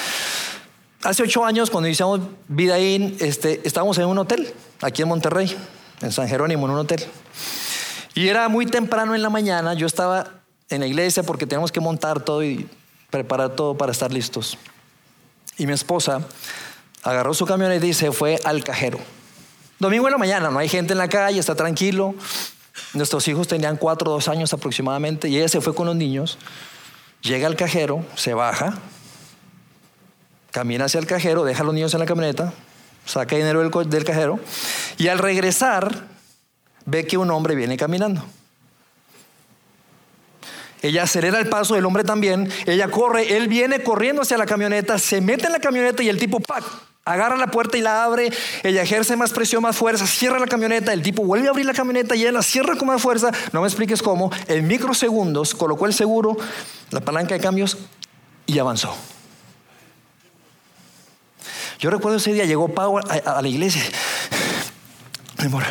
Hace 1.05 1.23
ocho 1.23 1.45
años, 1.45 1.71
cuando 1.71 1.87
iniciamos 1.87 2.21
Vidaín, 2.49 3.17
este, 3.21 3.61
estábamos 3.64 3.97
en 3.99 4.07
un 4.07 4.19
hotel, 4.19 4.52
aquí 4.81 5.02
en 5.02 5.09
Monterrey, 5.09 5.57
en 6.00 6.11
San 6.11 6.28
Jerónimo, 6.28 6.67
en 6.67 6.73
un 6.73 6.78
hotel. 6.81 7.05
Y 8.14 8.26
era 8.26 8.49
muy 8.49 8.67
temprano 8.67 9.14
en 9.14 9.23
la 9.23 9.31
mañana, 9.31 9.75
yo 9.75 9.87
estaba 9.87 10.40
en 10.69 10.81
la 10.81 10.88
iglesia 10.88 11.23
porque 11.23 11.47
teníamos 11.47 11.71
que 11.71 11.78
montar 11.78 12.21
todo 12.25 12.43
y 12.43 12.69
preparar 13.11 13.55
todo 13.55 13.76
para 13.76 13.93
estar 13.93 14.12
listos. 14.12 14.59
Y 15.57 15.69
mi 15.69 15.73
esposa 15.73 16.26
agarró 17.05 17.33
su 17.33 17.47
camioneta 17.47 17.87
y 17.87 17.95
se 17.95 18.11
fue 18.11 18.40
al 18.45 18.64
cajero. 18.64 18.99
Domingo 19.78 20.09
en 20.09 20.12
la 20.12 20.19
mañana, 20.19 20.50
no 20.50 20.59
hay 20.59 20.69
gente 20.69 20.95
en 20.95 20.99
la 20.99 21.09
calle, 21.09 21.38
está 21.38 21.55
tranquilo. 21.55 22.17
Nuestros 22.93 23.28
hijos 23.28 23.47
tenían 23.47 23.76
cuatro 23.76 24.11
o 24.11 24.14
dos 24.14 24.26
años 24.26 24.52
aproximadamente 24.52 25.28
y 25.28 25.37
ella 25.37 25.49
se 25.49 25.61
fue 25.61 25.76
con 25.76 25.87
los 25.87 25.95
niños. 25.95 26.38
Llega 27.23 27.47
al 27.47 27.55
cajero, 27.55 28.05
se 28.17 28.35
baja, 28.35 28.78
camina 30.59 30.87
hacia 30.87 30.99
el 30.99 31.07
cajero, 31.07 31.45
deja 31.45 31.62
a 31.62 31.65
los 31.65 31.73
niños 31.73 31.95
en 31.95 32.00
la 32.00 32.07
camioneta, 32.07 32.53
saca 33.07 33.37
dinero 33.37 33.61
del, 33.61 34.05
cajero 34.05 34.41
y 34.97 35.07
al 35.07 35.21
regresar 35.21 36.09
ve 36.85 37.07
que 37.07 37.17
un 37.17 37.31
hombre 37.31 37.55
viene 37.55 37.77
caminando. 37.77 38.25
Ella 40.83 41.05
acelera 41.05 41.38
el 41.38 41.49
paso, 41.49 41.77
el 41.77 41.85
hombre 41.85 42.03
también. 42.03 42.50
Ella 42.67 42.88
corre, 42.88 43.37
él 43.37 43.47
viene 43.47 43.85
corriendo 43.85 44.23
hacia 44.23 44.37
la 44.37 44.47
camioneta, 44.47 44.99
se 44.99 45.21
mete 45.21 45.47
en 45.47 45.53
la 45.53 45.61
camioneta 45.61 46.03
y 46.03 46.09
el 46.09 46.19
tipo 46.19 46.41
¡pac! 46.41 46.65
Agarra 47.05 47.37
la 47.37 47.47
puerta 47.47 47.79
y 47.79 47.81
la 47.81 48.03
abre, 48.03 48.33
ella 48.65 48.83
ejerce 48.83 49.15
más 49.15 49.31
presión, 49.31 49.62
más 49.62 49.77
fuerza, 49.77 50.09
cierra 50.09 50.41
la 50.41 50.49
camioneta, 50.49 50.93
el 50.93 51.05
tipo 51.05 51.23
vuelve 51.23 51.47
a 51.47 51.50
abrir 51.50 51.67
la 51.67 51.73
camioneta 51.73 52.17
y 52.17 52.23
ella 52.23 52.33
la 52.33 52.43
cierra 52.43 52.75
con 52.75 52.88
más 52.88 53.00
fuerza, 53.00 53.31
no 53.53 53.61
me 53.61 53.69
expliques 53.69 54.03
cómo, 54.03 54.33
en 54.49 54.67
microsegundos 54.67 55.55
colocó 55.55 55.87
el 55.87 55.95
seguro, 55.95 56.37
la 56.91 56.99
palanca 56.99 57.35
de 57.35 57.41
cambios 57.41 57.79
y 58.45 58.59
avanzó. 58.59 58.97
Yo 61.78 61.90
recuerdo 61.90 62.18
ese 62.18 62.32
día, 62.32 62.44
llegó 62.44 62.68
Pau 62.68 62.99
a, 62.99 63.42
la 63.42 63.49
iglesia, 63.49 63.82
mi 65.38 65.47
amor, 65.47 65.62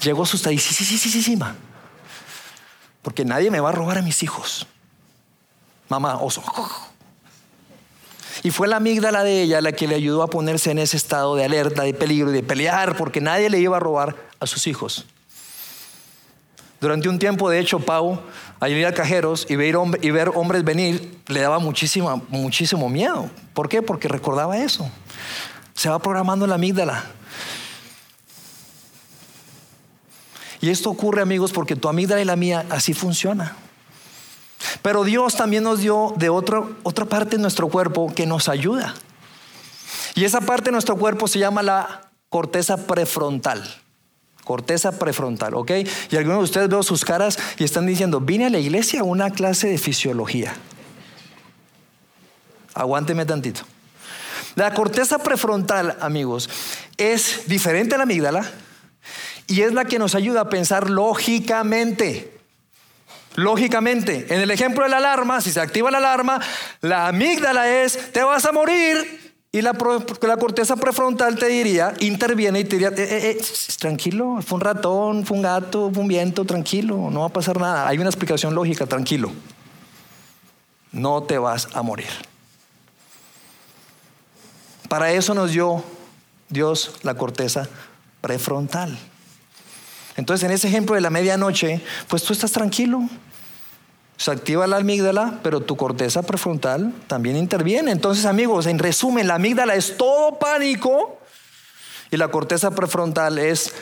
llegó 0.00 0.22
asustadísima, 0.22 1.56
porque 3.02 3.24
nadie 3.24 3.50
me 3.50 3.58
va 3.58 3.70
a 3.70 3.72
robar 3.72 3.98
a 3.98 4.02
mis 4.02 4.22
hijos. 4.22 4.66
Mamá, 5.88 6.16
oso. 6.16 6.42
Y 8.42 8.50
fue 8.50 8.68
la 8.68 8.76
amígdala 8.76 9.24
de 9.24 9.42
ella 9.42 9.60
la 9.60 9.72
que 9.72 9.88
le 9.88 9.96
ayudó 9.96 10.22
a 10.22 10.28
ponerse 10.28 10.70
en 10.70 10.78
ese 10.78 10.96
estado 10.96 11.34
de 11.34 11.44
alerta, 11.44 11.82
de 11.82 11.94
peligro 11.94 12.30
y 12.30 12.34
de 12.34 12.42
pelear, 12.44 12.96
porque 12.96 13.20
nadie 13.20 13.50
le 13.50 13.58
iba 13.58 13.76
a 13.76 13.80
robar 13.80 14.16
a 14.38 14.46
sus 14.46 14.68
hijos. 14.68 15.06
Durante 16.80 17.08
un 17.08 17.18
tiempo, 17.18 17.50
de 17.50 17.58
hecho, 17.58 17.80
Pau, 17.80 18.20
al 18.60 18.70
ir 18.70 18.86
a 18.86 18.92
cajeros 18.92 19.46
y 19.48 19.56
ver, 19.56 19.76
y 20.02 20.10
ver 20.10 20.30
hombres 20.34 20.62
venir, 20.62 21.18
le 21.26 21.40
daba 21.40 21.58
muchísimo, 21.58 22.22
muchísimo 22.28 22.88
miedo. 22.88 23.30
¿Por 23.54 23.68
qué? 23.68 23.82
Porque 23.82 24.06
recordaba 24.08 24.58
eso. 24.58 24.88
Se 25.76 25.88
va 25.88 25.98
programando 26.00 26.46
la 26.46 26.56
amígdala. 26.56 27.04
Y 30.60 30.70
esto 30.70 30.90
ocurre, 30.90 31.22
amigos, 31.22 31.52
porque 31.52 31.76
tu 31.76 31.88
amígdala 31.88 32.22
y 32.22 32.24
la 32.24 32.34
mía 32.34 32.64
así 32.70 32.94
funciona. 32.94 33.54
Pero 34.82 35.04
Dios 35.04 35.36
también 35.36 35.62
nos 35.62 35.80
dio 35.80 36.14
de 36.16 36.30
otra 36.30 37.04
parte 37.08 37.36
de 37.36 37.42
nuestro 37.42 37.68
cuerpo 37.68 38.12
que 38.14 38.26
nos 38.26 38.48
ayuda. 38.48 38.94
Y 40.14 40.24
esa 40.24 40.40
parte 40.40 40.66
de 40.66 40.72
nuestro 40.72 40.96
cuerpo 40.96 41.28
se 41.28 41.38
llama 41.38 41.62
la 41.62 42.08
corteza 42.30 42.86
prefrontal. 42.86 43.62
Corteza 44.44 44.98
prefrontal, 44.98 45.54
¿ok? 45.54 45.72
Y 46.10 46.16
algunos 46.16 46.38
de 46.38 46.44
ustedes 46.44 46.68
veo 46.68 46.82
sus 46.82 47.04
caras 47.04 47.38
y 47.58 47.64
están 47.64 47.84
diciendo, 47.84 48.20
vine 48.20 48.46
a 48.46 48.50
la 48.50 48.58
iglesia 48.58 49.00
a 49.00 49.04
una 49.04 49.30
clase 49.30 49.68
de 49.68 49.76
fisiología. 49.76 50.54
Aguánteme 52.72 53.26
tantito. 53.26 53.62
La 54.56 54.72
corteza 54.72 55.18
prefrontal, 55.18 55.98
amigos, 56.00 56.48
es 56.96 57.42
diferente 57.46 57.94
a 57.94 57.98
la 57.98 58.04
amígdala 58.04 58.50
y 59.46 59.60
es 59.60 59.74
la 59.74 59.84
que 59.84 59.98
nos 59.98 60.14
ayuda 60.14 60.40
a 60.40 60.48
pensar 60.48 60.88
lógicamente. 60.88 62.32
Lógicamente, 63.34 64.26
en 64.30 64.40
el 64.40 64.50
ejemplo 64.50 64.84
de 64.84 64.88
la 64.88 64.96
alarma, 64.96 65.42
si 65.42 65.52
se 65.52 65.60
activa 65.60 65.90
la 65.90 65.98
alarma, 65.98 66.40
la 66.80 67.06
amígdala 67.06 67.82
es, 67.82 68.12
te 68.12 68.22
vas 68.22 68.46
a 68.46 68.52
morir. 68.52 69.34
Y 69.52 69.60
la, 69.60 69.72
la 70.22 70.36
corteza 70.38 70.76
prefrontal 70.76 71.38
te 71.38 71.48
diría, 71.48 71.92
interviene 72.00 72.60
y 72.60 72.64
te 72.64 72.76
diría, 72.76 72.88
eh, 72.88 72.94
eh, 72.96 73.30
eh, 73.38 73.44
tranquilo, 73.78 74.38
fue 74.40 74.56
un 74.56 74.60
ratón, 74.62 75.26
fue 75.26 75.36
un 75.36 75.42
gato, 75.42 75.90
fue 75.92 76.02
un 76.02 76.08
viento, 76.08 76.46
tranquilo, 76.46 77.10
no 77.10 77.20
va 77.20 77.26
a 77.26 77.30
pasar 77.30 77.60
nada. 77.60 77.86
Hay 77.86 77.98
una 77.98 78.08
explicación 78.08 78.54
lógica, 78.54 78.86
tranquilo. 78.86 79.30
No 80.92 81.22
te 81.24 81.36
vas 81.36 81.68
a 81.74 81.82
morir. 81.82 82.08
Para 84.88 85.12
eso 85.12 85.34
nos 85.34 85.50
dio 85.50 85.82
Dios 86.48 86.92
la 87.02 87.14
corteza 87.14 87.68
prefrontal. 88.20 88.98
Entonces, 90.16 90.44
en 90.44 90.52
ese 90.52 90.68
ejemplo 90.68 90.94
de 90.94 91.00
la 91.00 91.10
medianoche, 91.10 91.80
pues 92.08 92.22
tú 92.22 92.32
estás 92.32 92.52
tranquilo, 92.52 93.02
se 94.16 94.30
activa 94.30 94.66
la 94.66 94.78
amígdala, 94.78 95.40
pero 95.42 95.60
tu 95.60 95.76
corteza 95.76 96.22
prefrontal 96.22 96.92
también 97.06 97.36
interviene. 97.36 97.90
Entonces, 97.90 98.24
amigos, 98.24 98.66
en 98.66 98.78
resumen, 98.78 99.26
la 99.26 99.34
amígdala 99.34 99.74
es 99.74 99.96
todo 99.98 100.38
pánico 100.38 101.18
y 102.10 102.16
la 102.16 102.28
corteza 102.28 102.70
prefrontal 102.70 103.38
es 103.38 103.74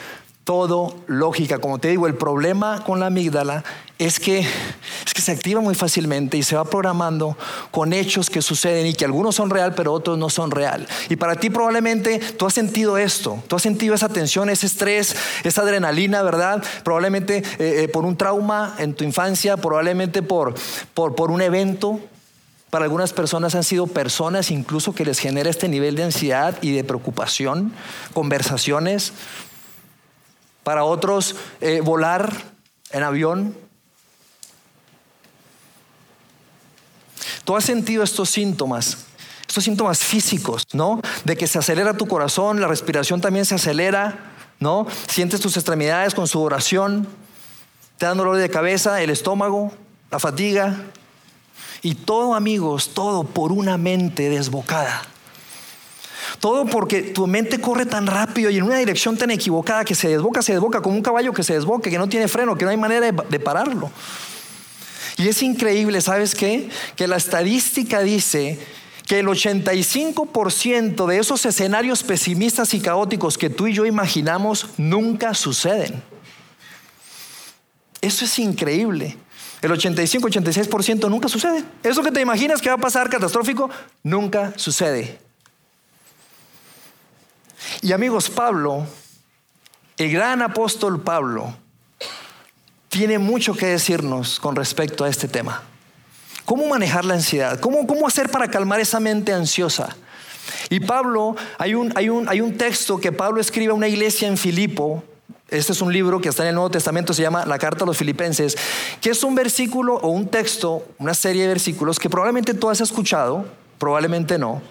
todo 0.45 0.95
lógica. 1.07 1.59
Como 1.59 1.79
te 1.79 1.89
digo, 1.89 2.07
el 2.07 2.15
problema 2.15 2.85
con 2.85 3.01
la 3.01 3.07
amígdala 3.07 3.65
es 3.99 4.21
que, 4.21 4.41
es 4.41 5.15
que 5.15 5.23
se 5.23 5.33
activa 5.33 5.61
muy 5.61 5.75
fácilmente 5.75 6.37
y 6.37 6.43
se 6.43 6.55
va 6.55 6.65
programando 6.65 7.37
con 7.71 7.93
hechos 7.93 8.29
que 8.29 8.43
suceden 8.43 8.87
y 8.87 8.95
que 8.95 9.07
algunos 9.07 9.35
son 9.35 9.49
real, 9.51 9.75
pero 9.75 9.93
otros 9.93 10.19
no 10.19 10.29
son 10.29 10.51
real. 10.51 10.87
Y 11.09 11.17
para 11.17 11.37
ti 11.37 11.49
probablemente 11.49 12.19
tú 12.19 12.47
has 12.47 12.55
sentido 12.55 12.99
esto, 12.99 13.43
tú 13.49 13.57
has 13.57 13.63
sentido 13.63 13.95
esa 13.95 14.09
tensión, 14.11 14.51
ese 14.51 14.67
estrés, 14.67 15.17
esa 15.45 15.63
adrenalina, 15.63 16.23
¿verdad? 16.23 16.63
Probablemente 16.83 17.39
eh, 17.39 17.85
eh, 17.85 17.89
por 17.89 18.05
un 18.05 18.17
trauma 18.17 18.75
en 18.79 18.95
tu 18.95 19.05
infancia, 19.05 19.57
probablemente 19.57 20.23
por, 20.23 20.55
por, 20.93 21.15
por 21.15 21.31
un 21.31 21.41
evento 21.41 22.01
para 22.69 22.87
algunas 22.87 23.13
personas 23.13 23.55
han 23.55 23.63
sido 23.63 23.87
personas 23.87 24.51
incluso 24.51 24.97
que 24.97 25.05
les 25.05 25.21
genera 25.21 25.49
este 25.49 25.69
nivel 25.69 25.95
de 25.95 26.03
ansiedad 26.03 26.59
y 26.61 26.73
de 26.73 26.83
preocupación, 26.83 27.73
conversaciones, 28.15 29.13
para 30.65 30.85
otros, 30.85 31.37
eh, 31.61 31.81
volar 31.81 32.33
en 32.91 33.03
avión. 33.03 33.57
Tú 37.45 37.55
has 37.57 37.65
sentido 37.65 38.03
estos 38.03 38.31
síntomas, 38.31 39.05
estos 39.47 39.65
síntomas 39.65 39.99
físicos, 39.99 40.67
¿no? 40.73 41.01
De 41.25 41.37
que 41.37 41.47
se 41.47 41.59
acelera 41.59 41.97
tu 41.97 42.09
corazón, 42.09 42.61
la 42.61 42.67
respiración 42.67 43.21
también 43.21 43.45
se 43.45 43.55
acelera, 43.55 44.33
¿no? 44.59 44.87
Sientes 45.09 45.41
tus 45.41 45.57
extremidades 45.57 46.15
con 46.15 46.27
sudoración, 46.27 47.07
te 47.99 48.07
dan 48.07 48.17
dolor 48.17 48.37
de 48.37 48.49
cabeza, 48.49 49.03
el 49.03 49.11
estómago, 49.11 49.73
la 50.11 50.19
fatiga. 50.19 50.77
Y 51.83 51.97
todo, 51.97 52.35
amigos, 52.35 52.95
todo 52.95 53.25
por 53.25 53.53
una 53.53 53.77
mente 53.77 54.31
desbocada. 54.31 55.03
Todo 56.45 56.67
porque 56.67 57.01
tu 57.01 57.27
mente 57.27 57.59
corre 57.59 57.87
tan 57.87 58.07
rápido 58.07 58.51
y 58.51 58.59
en 58.59 58.65
una 58.65 58.77
dirección 58.77 59.17
tan 59.17 59.31
equivocada 59.31 59.83
que 59.83 59.95
se 59.95 60.09
desboca, 60.09 60.43
se 60.43 60.53
desboca 60.53 60.83
como 60.83 60.95
un 60.95 61.01
caballo 61.01 61.33
que 61.33 61.43
se 61.43 61.55
desboque, 61.55 61.89
que 61.89 61.97
no 61.97 62.07
tiene 62.07 62.29
freno, 62.29 62.55
que 62.55 62.67
no 62.67 62.71
hay 62.71 62.77
manera 62.77 63.11
de, 63.11 63.41
pararlo. 63.41 63.91
Y 65.17 65.27
es 65.27 65.43
increíble, 65.43 66.03
¿sabes 66.03 66.35
qué? 66.35 66.69
Que 66.97 67.09
la 67.09 67.17
estadística 67.17 68.01
dice 68.01 68.59
que 69.07 69.21
el 69.21 69.27
85% 69.27 71.07
de 71.07 71.19
esos 71.19 71.47
escenarios 71.47 72.03
pesimistas 72.03 72.75
y 72.75 72.81
caóticos 72.81 73.39
que 73.39 73.49
tú 73.49 73.67
y 73.67 73.73
yo 73.73 73.87
imaginamos 73.87 74.69
nunca 74.77 75.33
suceden. 75.33 76.03
Eso 78.03 78.27
es 78.27 78.39
increíble. 78.39 79.17
El 79.63 79.71
85-86% 79.71 81.09
nunca 81.09 81.29
sucede. 81.29 81.65
Eso 81.83 82.03
que 82.03 82.13
te 82.13 82.21
imaginas 82.21 82.61
que 82.61 82.69
va 82.69 82.75
a 82.75 82.79
pasar 82.79 83.09
catastrófico, 83.09 83.71
nunca 84.03 84.53
sucede. 84.57 85.25
Y 87.83 87.93
amigos, 87.93 88.31
Pablo, 88.31 88.87
el 89.97 90.13
gran 90.13 90.43
apóstol 90.43 91.03
Pablo, 91.03 91.55
tiene 92.89 93.19
mucho 93.19 93.55
que 93.55 93.67
decirnos 93.67 94.39
con 94.39 94.57
respecto 94.57 95.05
a 95.05 95.09
este 95.09 95.29
tema. 95.29 95.63
¿Cómo 96.45 96.67
manejar 96.69 97.05
la 97.05 97.15
ansiedad? 97.15 97.59
¿Cómo, 97.59 97.87
cómo 97.87 98.07
hacer 98.07 98.31
para 98.31 98.49
calmar 98.49 98.81
esa 98.81 99.01
mente 99.01 99.33
ansiosa? 99.33 99.97
Y 100.69 100.81
Pablo, 100.81 101.37
hay 101.59 101.75
un, 101.75 101.93
hay, 101.97 102.09
un, 102.09 102.29
hay 102.29 102.41
un 102.41 102.57
texto 102.57 102.99
que 102.99 103.13
Pablo 103.13 103.41
escribe 103.41 103.73
a 103.73 103.75
una 103.75 103.89
iglesia 103.89 104.29
en 104.29 104.37
Filipo. 104.37 105.03
Este 105.49 105.73
es 105.73 105.81
un 105.81 105.93
libro 105.93 106.21
que 106.21 106.29
está 106.29 106.43
en 106.43 106.51
el 106.51 106.55
Nuevo 106.55 106.71
Testamento, 106.71 107.15
se 107.15 107.23
llama 107.23 107.47
La 107.47 107.59
Carta 107.59 107.85
a 107.85 107.87
los 107.87 107.97
Filipenses, 107.97 108.57
que 109.01 109.11
es 109.11 109.25
un 109.25 109.35
versículo 109.35 109.97
o 109.97 110.09
un 110.09 110.29
texto, 110.29 110.87
una 110.99 111.15
serie 111.15 111.43
de 111.43 111.49
versículos 111.49 111.99
que 111.99 112.11
probablemente 112.11 112.55
tú 112.55 112.69
has 112.69 112.81
escuchado, 112.81 113.47
probablemente 113.79 114.39
no, 114.39 114.63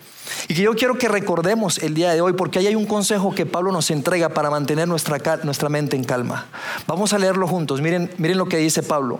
y 0.48 0.56
que 0.56 0.62
yo 0.62 0.74
quiero 0.76 0.98
que 0.98 1.08
recordemos 1.08 1.78
el 1.80 1.94
día 1.94 2.14
de 2.14 2.22
hoy, 2.22 2.34
porque 2.34 2.60
ahí 2.60 2.68
hay 2.68 2.76
un 2.76 2.86
consejo 2.86 3.34
que 3.34 3.46
Pablo 3.46 3.72
nos 3.72 3.92
entrega 3.92 4.30
para 4.30 4.50
mantener 4.50 4.88
nuestra, 4.88 5.20
nuestra 5.44 5.70
mente 5.70 5.96
en 5.96 6.04
calma. 6.04 6.46
Vamos 6.88 7.14
a 7.14 7.20
leerlo 7.20 7.48
juntos. 7.48 7.82
Miren, 7.82 8.12
miren 8.18 8.38
lo 8.38 8.48
que 8.48 8.58
dice 8.58 8.84
Pablo. 8.84 9.20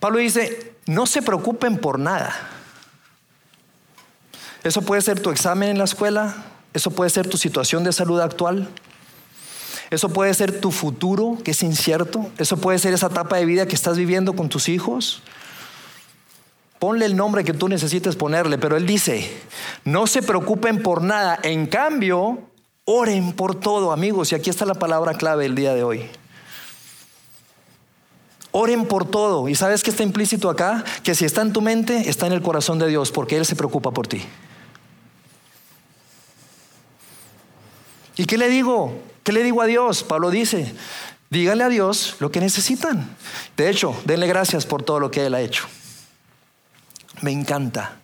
Pablo 0.00 0.18
dice, 0.18 0.72
no 0.86 1.06
se 1.06 1.22
preocupen 1.22 1.78
por 1.78 1.98
nada. 1.98 2.34
Eso 4.64 4.82
puede 4.82 5.02
ser 5.02 5.20
tu 5.20 5.30
examen 5.30 5.70
en 5.70 5.78
la 5.78 5.84
escuela, 5.84 6.34
eso 6.74 6.90
puede 6.90 7.10
ser 7.10 7.28
tu 7.28 7.36
situación 7.36 7.84
de 7.84 7.92
salud 7.92 8.20
actual, 8.20 8.68
eso 9.90 10.08
puede 10.10 10.34
ser 10.34 10.60
tu 10.60 10.70
futuro 10.70 11.38
que 11.44 11.52
es 11.52 11.62
incierto, 11.62 12.28
eso 12.38 12.56
puede 12.56 12.78
ser 12.78 12.92
esa 12.92 13.06
etapa 13.06 13.36
de 13.36 13.46
vida 13.46 13.66
que 13.66 13.74
estás 13.74 13.96
viviendo 13.96 14.34
con 14.34 14.48
tus 14.48 14.68
hijos, 14.68 15.22
Ponle 16.78 17.06
el 17.06 17.16
nombre 17.16 17.44
que 17.44 17.52
tú 17.52 17.68
necesites 17.68 18.14
ponerle, 18.14 18.58
pero 18.58 18.76
él 18.76 18.86
dice, 18.86 19.30
no 19.84 20.06
se 20.06 20.22
preocupen 20.22 20.82
por 20.82 21.02
nada, 21.02 21.38
en 21.42 21.66
cambio, 21.66 22.38
oren 22.84 23.32
por 23.32 23.56
todo, 23.56 23.90
amigos, 23.90 24.30
y 24.30 24.36
aquí 24.36 24.48
está 24.48 24.64
la 24.64 24.74
palabra 24.74 25.14
clave 25.14 25.46
el 25.46 25.54
día 25.54 25.74
de 25.74 25.82
hoy. 25.82 26.08
Oren 28.50 28.86
por 28.86 29.04
todo. 29.04 29.48
¿Y 29.48 29.54
sabes 29.54 29.82
qué 29.82 29.90
está 29.90 30.02
implícito 30.02 30.48
acá? 30.48 30.84
Que 31.02 31.14
si 31.14 31.24
está 31.24 31.42
en 31.42 31.52
tu 31.52 31.60
mente, 31.60 32.08
está 32.08 32.26
en 32.26 32.32
el 32.32 32.42
corazón 32.42 32.78
de 32.78 32.88
Dios, 32.88 33.12
porque 33.12 33.36
Él 33.36 33.44
se 33.44 33.56
preocupa 33.56 33.90
por 33.90 34.06
ti. 34.06 34.22
¿Y 38.16 38.24
qué 38.24 38.38
le 38.38 38.48
digo? 38.48 39.00
¿Qué 39.22 39.32
le 39.32 39.42
digo 39.42 39.62
a 39.62 39.66
Dios? 39.66 40.02
Pablo 40.02 40.30
dice, 40.30 40.74
díganle 41.30 41.64
a 41.64 41.68
Dios 41.68 42.16
lo 42.20 42.32
que 42.32 42.40
necesitan. 42.40 43.16
De 43.56 43.68
hecho, 43.68 43.94
denle 44.06 44.26
gracias 44.26 44.66
por 44.66 44.82
todo 44.82 44.98
lo 44.98 45.10
que 45.10 45.26
Él 45.26 45.34
ha 45.34 45.40
hecho. 45.40 45.68
Me 47.20 47.32
encanta 47.32 47.96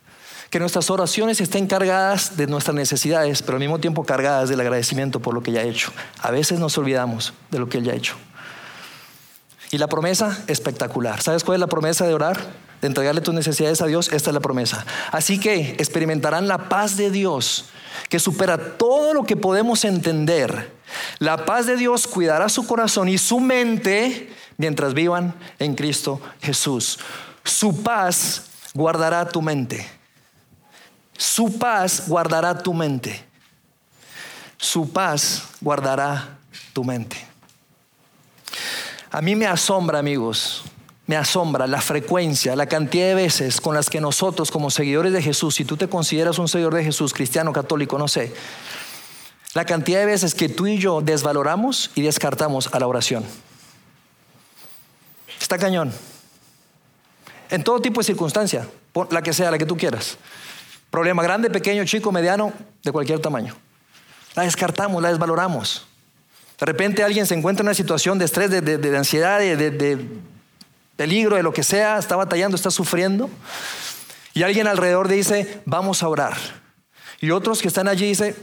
que 0.50 0.60
nuestras 0.60 0.88
oraciones 0.90 1.40
estén 1.40 1.66
cargadas 1.66 2.36
de 2.36 2.46
nuestras 2.46 2.76
necesidades, 2.76 3.42
pero 3.42 3.56
al 3.56 3.60
mismo 3.60 3.80
tiempo 3.80 4.04
cargadas 4.04 4.48
del 4.48 4.60
agradecimiento 4.60 5.20
por 5.20 5.34
lo 5.34 5.42
que 5.42 5.50
ya 5.50 5.60
ha 5.60 5.64
hecho. 5.64 5.92
A 6.20 6.30
veces 6.30 6.60
nos 6.60 6.78
olvidamos 6.78 7.34
de 7.50 7.58
lo 7.58 7.68
que 7.68 7.78
Él 7.78 7.84
ya 7.84 7.92
ha 7.92 7.96
hecho. 7.96 8.14
Y 9.72 9.78
la 9.78 9.88
promesa, 9.88 10.44
espectacular. 10.46 11.20
¿Sabes 11.22 11.42
cuál 11.42 11.56
es 11.56 11.60
la 11.60 11.66
promesa 11.66 12.06
de 12.06 12.14
orar? 12.14 12.38
De 12.80 12.86
entregarle 12.86 13.20
tus 13.20 13.34
necesidades 13.34 13.82
a 13.82 13.86
Dios. 13.86 14.12
Esta 14.12 14.30
es 14.30 14.34
la 14.34 14.40
promesa. 14.40 14.86
Así 15.10 15.40
que 15.40 15.70
experimentarán 15.78 16.46
la 16.46 16.68
paz 16.68 16.96
de 16.96 17.10
Dios 17.10 17.64
que 18.08 18.20
supera 18.20 18.76
todo 18.76 19.12
lo 19.12 19.24
que 19.24 19.36
podemos 19.36 19.84
entender. 19.84 20.70
La 21.18 21.44
paz 21.44 21.66
de 21.66 21.76
Dios 21.76 22.06
cuidará 22.06 22.48
su 22.48 22.64
corazón 22.64 23.08
y 23.08 23.18
su 23.18 23.40
mente 23.40 24.32
mientras 24.56 24.94
vivan 24.94 25.34
en 25.58 25.74
Cristo 25.74 26.20
Jesús. 26.40 27.00
Su 27.42 27.82
paz 27.82 28.44
guardará 28.74 29.26
tu 29.28 29.40
mente. 29.40 29.86
Su 31.16 31.58
paz 31.58 32.08
guardará 32.08 32.58
tu 32.58 32.74
mente. 32.74 33.24
Su 34.58 34.92
paz 34.92 35.44
guardará 35.60 36.38
tu 36.72 36.84
mente. 36.84 37.16
A 39.10 39.22
mí 39.22 39.36
me 39.36 39.46
asombra, 39.46 40.00
amigos, 40.00 40.64
me 41.06 41.16
asombra 41.16 41.66
la 41.66 41.80
frecuencia, 41.80 42.56
la 42.56 42.66
cantidad 42.66 43.06
de 43.06 43.14
veces 43.14 43.60
con 43.60 43.74
las 43.74 43.88
que 43.88 44.00
nosotros 44.00 44.50
como 44.50 44.70
seguidores 44.70 45.12
de 45.12 45.22
Jesús, 45.22 45.54
si 45.54 45.64
tú 45.64 45.76
te 45.76 45.88
consideras 45.88 46.38
un 46.38 46.48
seguidor 46.48 46.74
de 46.74 46.84
Jesús, 46.84 47.14
cristiano, 47.14 47.52
católico, 47.52 47.96
no 47.96 48.08
sé, 48.08 48.34
la 49.54 49.64
cantidad 49.64 50.00
de 50.00 50.06
veces 50.06 50.34
que 50.34 50.48
tú 50.48 50.66
y 50.66 50.78
yo 50.78 51.00
desvaloramos 51.00 51.92
y 51.94 52.02
descartamos 52.02 52.68
a 52.72 52.80
la 52.80 52.88
oración. 52.88 53.24
Está 55.40 55.58
cañón. 55.58 55.92
En 57.54 57.62
todo 57.62 57.80
tipo 57.80 58.00
de 58.00 58.04
circunstancia, 58.04 58.66
la 59.10 59.22
que 59.22 59.32
sea, 59.32 59.48
la 59.48 59.58
que 59.58 59.64
tú 59.64 59.76
quieras. 59.76 60.18
Problema 60.90 61.22
grande, 61.22 61.50
pequeño, 61.50 61.84
chico, 61.84 62.10
mediano, 62.10 62.52
de 62.82 62.90
cualquier 62.90 63.20
tamaño. 63.20 63.54
La 64.34 64.42
descartamos, 64.42 65.00
la 65.00 65.10
desvaloramos. 65.10 65.86
De 66.58 66.66
repente 66.66 67.04
alguien 67.04 67.26
se 67.26 67.34
encuentra 67.36 67.62
en 67.62 67.68
una 67.68 67.74
situación 67.74 68.18
de 68.18 68.24
estrés, 68.24 68.50
de, 68.50 68.96
ansiedad, 68.96 69.38
de, 69.38 70.04
peligro, 70.96 71.36
de 71.36 71.44
lo 71.44 71.52
que 71.52 71.62
sea, 71.62 71.96
está 71.96 72.16
batallando, 72.16 72.56
está 72.56 72.72
sufriendo. 72.72 73.30
Y 74.32 74.42
alguien 74.42 74.66
alrededor 74.66 75.06
dice, 75.06 75.62
vamos 75.64 76.02
a 76.02 76.08
orar. 76.08 76.36
Y 77.20 77.30
otros 77.30 77.62
que 77.62 77.68
están 77.68 77.86
allí 77.86 78.08
dicen, 78.08 78.34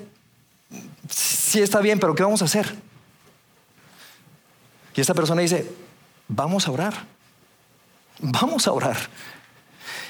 sí 1.10 1.62
está 1.62 1.82
bien, 1.82 2.00
pero 2.00 2.16
¿qué 2.16 2.24
vamos 2.24 2.42
a 2.44 2.46
hacer? 2.46 2.74
Y 4.96 5.02
esta 5.02 5.14
persona 5.14 5.42
dice, 5.42 5.70
vamos 6.30 6.66
a 6.66 6.72
orar. 6.72 7.21
Vamos 8.22 8.68
a 8.68 8.72
orar. 8.72 8.98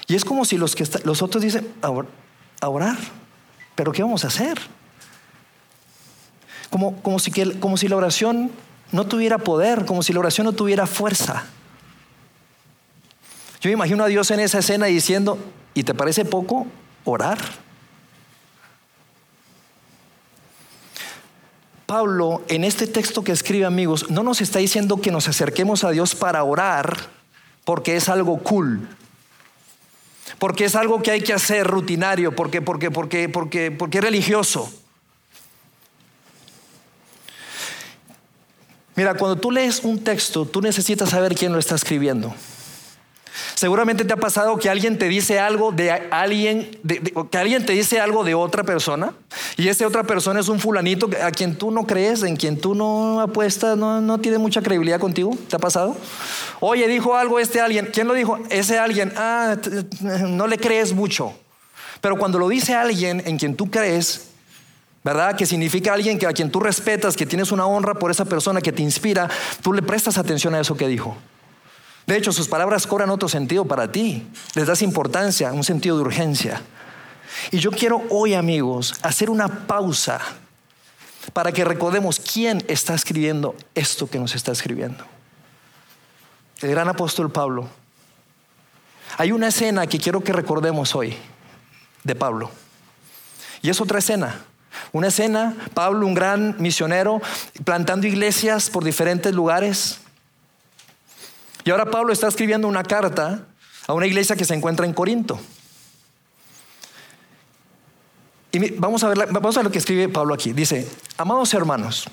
Y 0.07 0.15
es 0.15 0.25
como 0.25 0.43
si 0.43 0.57
los, 0.57 0.75
que 0.75 0.85
los 1.05 1.21
otros 1.21 1.43
dicen, 1.43 1.73
a 1.81 2.69
orar. 2.69 2.97
Pero 3.75 3.91
¿qué 3.91 4.03
vamos 4.03 4.25
a 4.25 4.27
hacer? 4.27 4.59
Como, 6.69 7.01
como, 7.01 7.19
si 7.19 7.31
como 7.31 7.77
si 7.77 7.87
la 7.87 7.95
oración 7.95 8.51
no 8.91 9.05
tuviera 9.05 9.37
poder, 9.37 9.85
como 9.85 10.03
si 10.03 10.13
la 10.13 10.19
oración 10.19 10.45
no 10.45 10.53
tuviera 10.53 10.85
fuerza. 10.85 11.45
Yo 13.61 13.69
me 13.69 13.73
imagino 13.73 14.03
a 14.03 14.07
Dios 14.07 14.31
en 14.31 14.39
esa 14.39 14.59
escena 14.59 14.87
diciendo, 14.87 15.37
¿y 15.73 15.83
te 15.83 15.93
parece 15.93 16.25
poco 16.25 16.67
orar? 17.05 17.37
Pablo, 21.85 22.41
en 22.47 22.63
este 22.63 22.87
texto 22.87 23.23
que 23.23 23.31
escribe 23.31 23.65
amigos, 23.65 24.09
no 24.09 24.23
nos 24.23 24.41
está 24.41 24.59
diciendo 24.59 25.01
que 25.01 25.11
nos 25.11 25.27
acerquemos 25.27 25.83
a 25.83 25.91
Dios 25.91 26.15
para 26.15 26.43
orar 26.43 27.20
porque 27.63 27.95
es 27.95 28.09
algo 28.09 28.39
cool, 28.39 28.87
porque 30.39 30.65
es 30.65 30.75
algo 30.75 31.01
que 31.01 31.11
hay 31.11 31.21
que 31.21 31.33
hacer 31.33 31.67
rutinario, 31.67 32.35
porque, 32.35 32.61
porque, 32.61 32.91
porque, 32.91 33.29
porque, 33.29 33.71
porque 33.71 33.97
es 33.99 34.03
religioso. 34.03 34.71
Mira, 38.95 39.15
cuando 39.15 39.37
tú 39.39 39.51
lees 39.51 39.79
un 39.83 40.03
texto, 40.03 40.45
tú 40.45 40.61
necesitas 40.61 41.09
saber 41.09 41.35
quién 41.35 41.53
lo 41.53 41.59
está 41.59 41.75
escribiendo. 41.75 42.33
Seguramente 43.55 44.05
te 44.05 44.13
ha 44.13 44.17
pasado 44.17 44.57
que 44.57 44.69
alguien 44.69 44.97
te 44.97 45.07
dice 45.07 45.39
algo 45.39 45.71
de 45.71 45.91
alguien, 45.91 46.79
que 47.29 47.37
alguien 47.37 47.65
te 47.65 47.73
dice 47.73 47.99
algo 47.99 48.23
de 48.23 48.35
otra 48.35 48.63
persona 48.63 49.13
y 49.57 49.67
esa 49.67 49.87
otra 49.87 50.03
persona 50.03 50.39
es 50.39 50.49
un 50.49 50.59
fulanito 50.59 51.09
a 51.23 51.31
quien 51.31 51.55
tú 51.55 51.71
no 51.71 51.85
crees, 51.85 52.23
en 52.23 52.35
quien 52.35 52.59
tú 52.59 52.75
no 52.75 53.21
apuestas, 53.21 53.77
no, 53.77 54.01
no 54.01 54.17
tiene 54.19 54.37
mucha 54.37 54.61
credibilidad 54.61 54.99
contigo. 54.99 55.37
¿Te 55.49 55.55
ha 55.55 55.59
pasado? 55.59 55.95
Oye, 56.59 56.87
dijo 56.87 57.15
algo 57.15 57.39
este 57.39 57.61
alguien. 57.61 57.89
¿Quién 57.93 58.07
lo 58.07 58.13
dijo? 58.13 58.39
Ese 58.49 58.77
alguien. 58.77 59.13
Ah, 59.15 59.57
no 60.01 60.47
le 60.47 60.57
crees 60.57 60.93
mucho. 60.93 61.33
Pero 62.01 62.17
cuando 62.17 62.39
lo 62.39 62.49
dice 62.49 62.73
alguien 62.73 63.21
en 63.25 63.37
quien 63.37 63.55
tú 63.55 63.69
crees, 63.69 64.29
¿verdad? 65.03 65.35
Que 65.35 65.45
significa 65.45 65.93
alguien 65.93 66.19
que 66.19 66.27
a 66.27 66.33
quien 66.33 66.51
tú 66.51 66.59
respetas, 66.59 67.15
que 67.15 67.25
tienes 67.25 67.51
una 67.51 67.65
honra 67.65 67.95
por 67.95 68.11
esa 68.11 68.25
persona 68.25 68.61
que 68.61 68.71
te 68.71 68.81
inspira, 68.81 69.29
tú 69.61 69.73
le 69.73 69.81
prestas 69.81 70.17
atención 70.17 70.55
a 70.55 70.59
eso 70.59 70.75
que 70.75 70.87
dijo. 70.87 71.15
De 72.11 72.17
hecho, 72.17 72.33
sus 72.33 72.49
palabras 72.49 72.85
cobran 72.87 73.09
otro 73.09 73.29
sentido 73.29 73.63
para 73.63 73.89
ti. 73.89 74.27
Les 74.53 74.67
das 74.67 74.81
importancia, 74.81 75.53
un 75.53 75.63
sentido 75.63 75.95
de 75.95 76.01
urgencia. 76.01 76.61
Y 77.51 77.59
yo 77.59 77.71
quiero 77.71 78.03
hoy, 78.09 78.33
amigos, 78.33 78.95
hacer 79.01 79.29
una 79.29 79.65
pausa 79.65 80.19
para 81.31 81.53
que 81.53 81.63
recordemos 81.63 82.19
quién 82.19 82.65
está 82.67 82.95
escribiendo 82.95 83.55
esto 83.75 84.09
que 84.09 84.19
nos 84.19 84.35
está 84.35 84.51
escribiendo. 84.51 85.05
El 86.59 86.71
gran 86.71 86.89
apóstol 86.89 87.31
Pablo. 87.31 87.69
Hay 89.17 89.31
una 89.31 89.47
escena 89.47 89.87
que 89.87 89.97
quiero 89.97 90.21
que 90.21 90.33
recordemos 90.33 90.93
hoy 90.93 91.15
de 92.03 92.15
Pablo. 92.15 92.51
Y 93.61 93.69
es 93.69 93.79
otra 93.79 93.99
escena. 93.99 94.43
Una 94.91 95.07
escena, 95.07 95.55
Pablo, 95.73 96.05
un 96.05 96.13
gran 96.13 96.57
misionero, 96.59 97.21
plantando 97.63 98.05
iglesias 98.05 98.69
por 98.69 98.83
diferentes 98.83 99.33
lugares. 99.33 100.01
Y 101.63 101.71
ahora 101.71 101.85
Pablo 101.85 102.11
está 102.13 102.27
escribiendo 102.27 102.67
una 102.67 102.83
carta 102.83 103.45
a 103.87 103.93
una 103.93 104.07
iglesia 104.07 104.35
que 104.35 104.45
se 104.45 104.53
encuentra 104.53 104.85
en 104.85 104.93
Corinto. 104.93 105.39
Y 108.51 108.71
vamos 108.71 109.03
a, 109.03 109.09
ver, 109.09 109.31
vamos 109.31 109.57
a 109.57 109.63
lo 109.63 109.71
que 109.71 109.77
escribe 109.77 110.09
Pablo 110.09 110.33
aquí. 110.33 110.51
Dice, 110.51 110.87
amados 111.17 111.53
hermanos, 111.53 112.05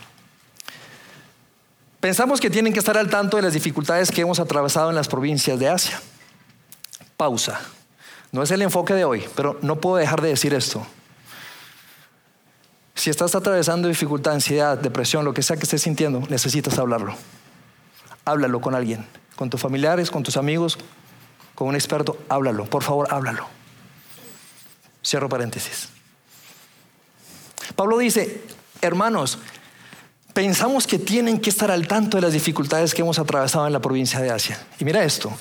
pensamos 2.00 2.40
que 2.40 2.48
tienen 2.48 2.72
que 2.72 2.78
estar 2.78 2.96
al 2.96 3.10
tanto 3.10 3.36
de 3.36 3.42
las 3.42 3.54
dificultades 3.54 4.10
que 4.10 4.20
hemos 4.20 4.38
atravesado 4.38 4.90
en 4.90 4.96
las 4.96 5.08
provincias 5.08 5.58
de 5.58 5.68
Asia. 5.68 6.00
Pausa. 7.16 7.60
No 8.30 8.42
es 8.42 8.50
el 8.50 8.62
enfoque 8.62 8.94
de 8.94 9.04
hoy, 9.04 9.24
pero 9.34 9.58
no 9.62 9.80
puedo 9.80 9.96
dejar 9.96 10.20
de 10.20 10.28
decir 10.28 10.54
esto. 10.54 10.86
Si 12.94 13.10
estás 13.10 13.34
atravesando 13.34 13.88
dificultad, 13.88 14.34
ansiedad, 14.34 14.76
depresión, 14.76 15.24
lo 15.24 15.32
que 15.32 15.42
sea 15.42 15.56
que 15.56 15.62
estés 15.62 15.82
sintiendo, 15.82 16.20
necesitas 16.28 16.78
hablarlo. 16.78 17.14
Háblalo 18.24 18.60
con 18.60 18.74
alguien, 18.74 19.06
con 19.38 19.48
tus 19.48 19.60
familiares, 19.60 20.10
con 20.10 20.24
tus 20.24 20.36
amigos, 20.36 20.76
con 21.54 21.68
un 21.68 21.76
experto, 21.76 22.18
háblalo. 22.28 22.64
Por 22.64 22.82
favor, 22.82 23.06
háblalo. 23.08 23.46
Cierro 25.06 25.28
paréntesis. 25.28 25.90
Pablo 27.76 27.98
dice, 27.98 28.42
hermanos, 28.80 29.38
pensamos 30.34 30.88
que 30.88 30.98
tienen 30.98 31.38
que 31.38 31.50
estar 31.50 31.70
al 31.70 31.86
tanto 31.86 32.16
de 32.16 32.22
las 32.22 32.32
dificultades 32.32 32.92
que 32.92 33.02
hemos 33.02 33.20
atravesado 33.20 33.64
en 33.68 33.72
la 33.72 33.78
provincia 33.78 34.18
de 34.18 34.32
Asia. 34.32 34.60
Y 34.80 34.84
mira 34.84 35.04
esto, 35.04 35.32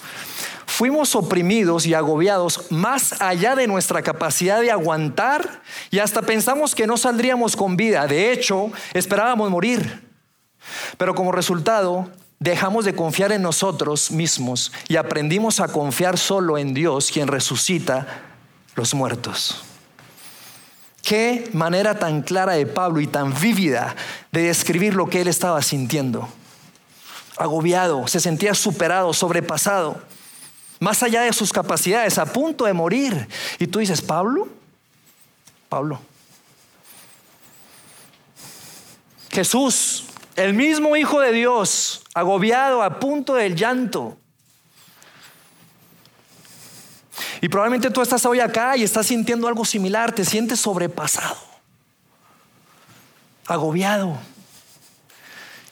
fuimos 0.67 1.15
oprimidos 1.15 1.87
y 1.87 1.95
agobiados 1.95 2.71
más 2.71 3.19
allá 3.19 3.55
de 3.55 3.65
nuestra 3.65 4.03
capacidad 4.03 4.61
de 4.61 4.69
aguantar 4.69 5.63
y 5.89 5.97
hasta 5.97 6.21
pensamos 6.21 6.75
que 6.75 6.85
no 6.85 6.97
saldríamos 6.97 7.55
con 7.55 7.75
vida. 7.75 8.05
De 8.05 8.31
hecho, 8.31 8.71
esperábamos 8.93 9.49
morir. 9.49 10.07
Pero 10.99 11.15
como 11.15 11.31
resultado, 11.31 12.11
dejamos 12.39 12.85
de 12.85 12.95
confiar 12.95 13.31
en 13.31 13.41
nosotros 13.41 14.11
mismos 14.11 14.71
y 14.87 14.95
aprendimos 14.95 15.59
a 15.59 15.67
confiar 15.67 16.17
solo 16.17 16.57
en 16.57 16.73
Dios, 16.73 17.11
quien 17.11 17.27
resucita 17.27 18.23
los 18.75 18.93
muertos. 18.93 19.63
Qué 21.01 21.49
manera 21.53 21.97
tan 21.97 22.21
clara 22.21 22.53
de 22.53 22.65
Pablo 22.65 22.99
y 22.99 23.07
tan 23.07 23.33
vívida 23.39 23.95
de 24.31 24.43
describir 24.43 24.93
lo 24.93 25.07
que 25.07 25.21
él 25.21 25.27
estaba 25.27 25.61
sintiendo. 25.61 26.27
Agobiado, 27.37 28.07
se 28.07 28.19
sentía 28.19 28.53
superado, 28.53 29.13
sobrepasado 29.13 30.01
más 30.79 31.01
allá 31.03 31.21
de 31.21 31.33
sus 31.33 31.51
capacidades, 31.51 32.17
a 32.17 32.25
punto 32.25 32.65
de 32.65 32.73
morir. 32.73 33.27
Y 33.59 33.67
tú 33.67 33.79
dices, 33.79 34.01
Pablo, 34.01 34.47
Pablo. 35.69 35.99
Jesús, 39.31 40.05
el 40.37 40.53
mismo 40.53 40.95
Hijo 40.95 41.19
de 41.19 41.31
Dios, 41.33 42.03
agobiado, 42.13 42.83
a 42.83 42.99
punto 42.99 43.33
del 43.33 43.55
llanto. 43.55 44.17
Y 47.41 47.49
probablemente 47.49 47.89
tú 47.89 48.01
estás 48.01 48.25
hoy 48.25 48.39
acá 48.39 48.77
y 48.77 48.83
estás 48.83 49.07
sintiendo 49.07 49.47
algo 49.47 49.65
similar, 49.65 50.13
te 50.13 50.23
sientes 50.23 50.59
sobrepasado, 50.59 51.37
agobiado. 53.47 54.17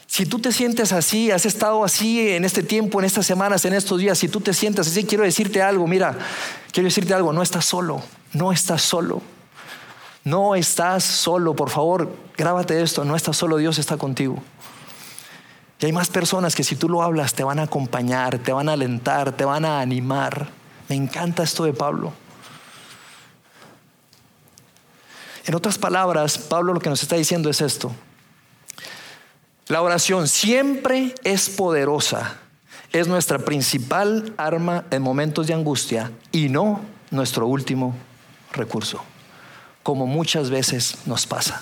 Si 0.07 0.25
tú 0.25 0.39
te 0.39 0.51
sientes 0.51 0.91
así, 0.93 1.29
has 1.29 1.45
estado 1.45 1.83
así 1.83 2.31
en 2.31 2.43
este 2.43 2.63
tiempo, 2.63 2.99
en 2.99 3.05
estas 3.05 3.25
semanas, 3.25 3.65
en 3.65 3.73
estos 3.73 3.99
días, 3.99 4.17
si 4.17 4.29
tú 4.29 4.41
te 4.41 4.53
sientes 4.53 4.87
así, 4.87 5.03
quiero 5.03 5.23
decirte 5.23 5.61
algo, 5.61 5.85
mira, 5.85 6.17
quiero 6.71 6.87
decirte 6.87 7.13
algo, 7.13 7.33
no 7.33 7.43
estás 7.43 7.65
solo, 7.65 8.01
no 8.33 8.51
estás 8.51 8.81
solo. 8.81 9.21
No 10.25 10.55
estás 10.55 11.03
solo, 11.03 11.55
por 11.55 11.69
favor, 11.69 12.11
grábate 12.35 12.81
esto, 12.81 13.05
no 13.05 13.15
estás 13.15 13.37
solo, 13.37 13.57
Dios 13.57 13.77
está 13.77 13.95
contigo. 13.95 14.41
Y 15.79 15.85
hay 15.85 15.91
más 15.91 16.09
personas 16.09 16.55
que 16.55 16.63
si 16.63 16.75
tú 16.75 16.89
lo 16.89 17.03
hablas 17.03 17.35
te 17.35 17.43
van 17.43 17.59
a 17.59 17.63
acompañar, 17.63 18.39
te 18.39 18.51
van 18.51 18.67
a 18.67 18.73
alentar, 18.73 19.33
te 19.33 19.45
van 19.45 19.65
a 19.65 19.79
animar. 19.79 20.49
Me 20.89 20.95
encanta 20.95 21.43
esto 21.43 21.63
de 21.63 21.73
Pablo. 21.73 22.11
En 25.45 25.53
otras 25.53 25.77
palabras, 25.77 26.39
Pablo 26.39 26.73
lo 26.73 26.79
que 26.79 26.89
nos 26.89 27.03
está 27.03 27.15
diciendo 27.15 27.51
es 27.51 27.61
esto. 27.61 27.91
La 29.67 29.83
oración 29.83 30.27
siempre 30.27 31.13
es 31.23 31.49
poderosa, 31.49 32.37
es 32.91 33.07
nuestra 33.07 33.37
principal 33.37 34.33
arma 34.37 34.85
en 34.89 35.03
momentos 35.03 35.45
de 35.45 35.53
angustia 35.53 36.11
y 36.31 36.49
no 36.49 36.81
nuestro 37.11 37.45
último 37.45 37.95
recurso 38.53 39.03
como 39.85 40.07
muchas 40.07 40.49
veces 40.49 40.95
nos 41.05 41.27
pasa. 41.27 41.61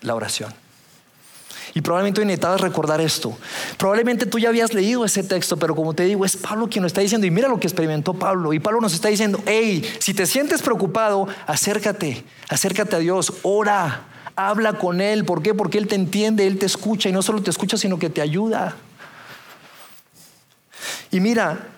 La 0.00 0.16
oración. 0.16 0.52
Y 1.74 1.80
probablemente 1.80 2.20
hoy 2.20 2.26
necesitabas 2.26 2.60
recordar 2.60 3.00
esto. 3.00 3.38
Probablemente 3.78 4.26
tú 4.26 4.40
ya 4.40 4.48
habías 4.48 4.74
leído 4.74 5.04
ese 5.04 5.22
texto, 5.22 5.56
pero 5.56 5.76
como 5.76 5.94
te 5.94 6.02
digo, 6.02 6.24
es 6.24 6.36
Pablo 6.36 6.68
quien 6.68 6.82
lo 6.82 6.88
está 6.88 7.02
diciendo. 7.02 7.24
Y 7.24 7.30
mira 7.30 7.46
lo 7.46 7.60
que 7.60 7.68
experimentó 7.68 8.14
Pablo. 8.14 8.52
Y 8.52 8.58
Pablo 8.58 8.80
nos 8.80 8.94
está 8.94 9.06
diciendo, 9.06 9.40
hey, 9.46 9.88
si 10.00 10.12
te 10.12 10.26
sientes 10.26 10.60
preocupado, 10.60 11.28
acércate, 11.46 12.24
acércate 12.48 12.96
a 12.96 12.98
Dios, 12.98 13.32
ora, 13.42 14.06
habla 14.34 14.72
con 14.72 15.00
Él. 15.00 15.24
¿Por 15.24 15.42
qué? 15.42 15.54
Porque 15.54 15.78
Él 15.78 15.86
te 15.86 15.94
entiende, 15.94 16.48
Él 16.48 16.58
te 16.58 16.66
escucha 16.66 17.08
y 17.08 17.12
no 17.12 17.22
solo 17.22 17.44
te 17.44 17.50
escucha, 17.50 17.76
sino 17.76 17.96
que 17.96 18.10
te 18.10 18.22
ayuda. 18.22 18.74
Y 21.12 21.20
mira, 21.20 21.68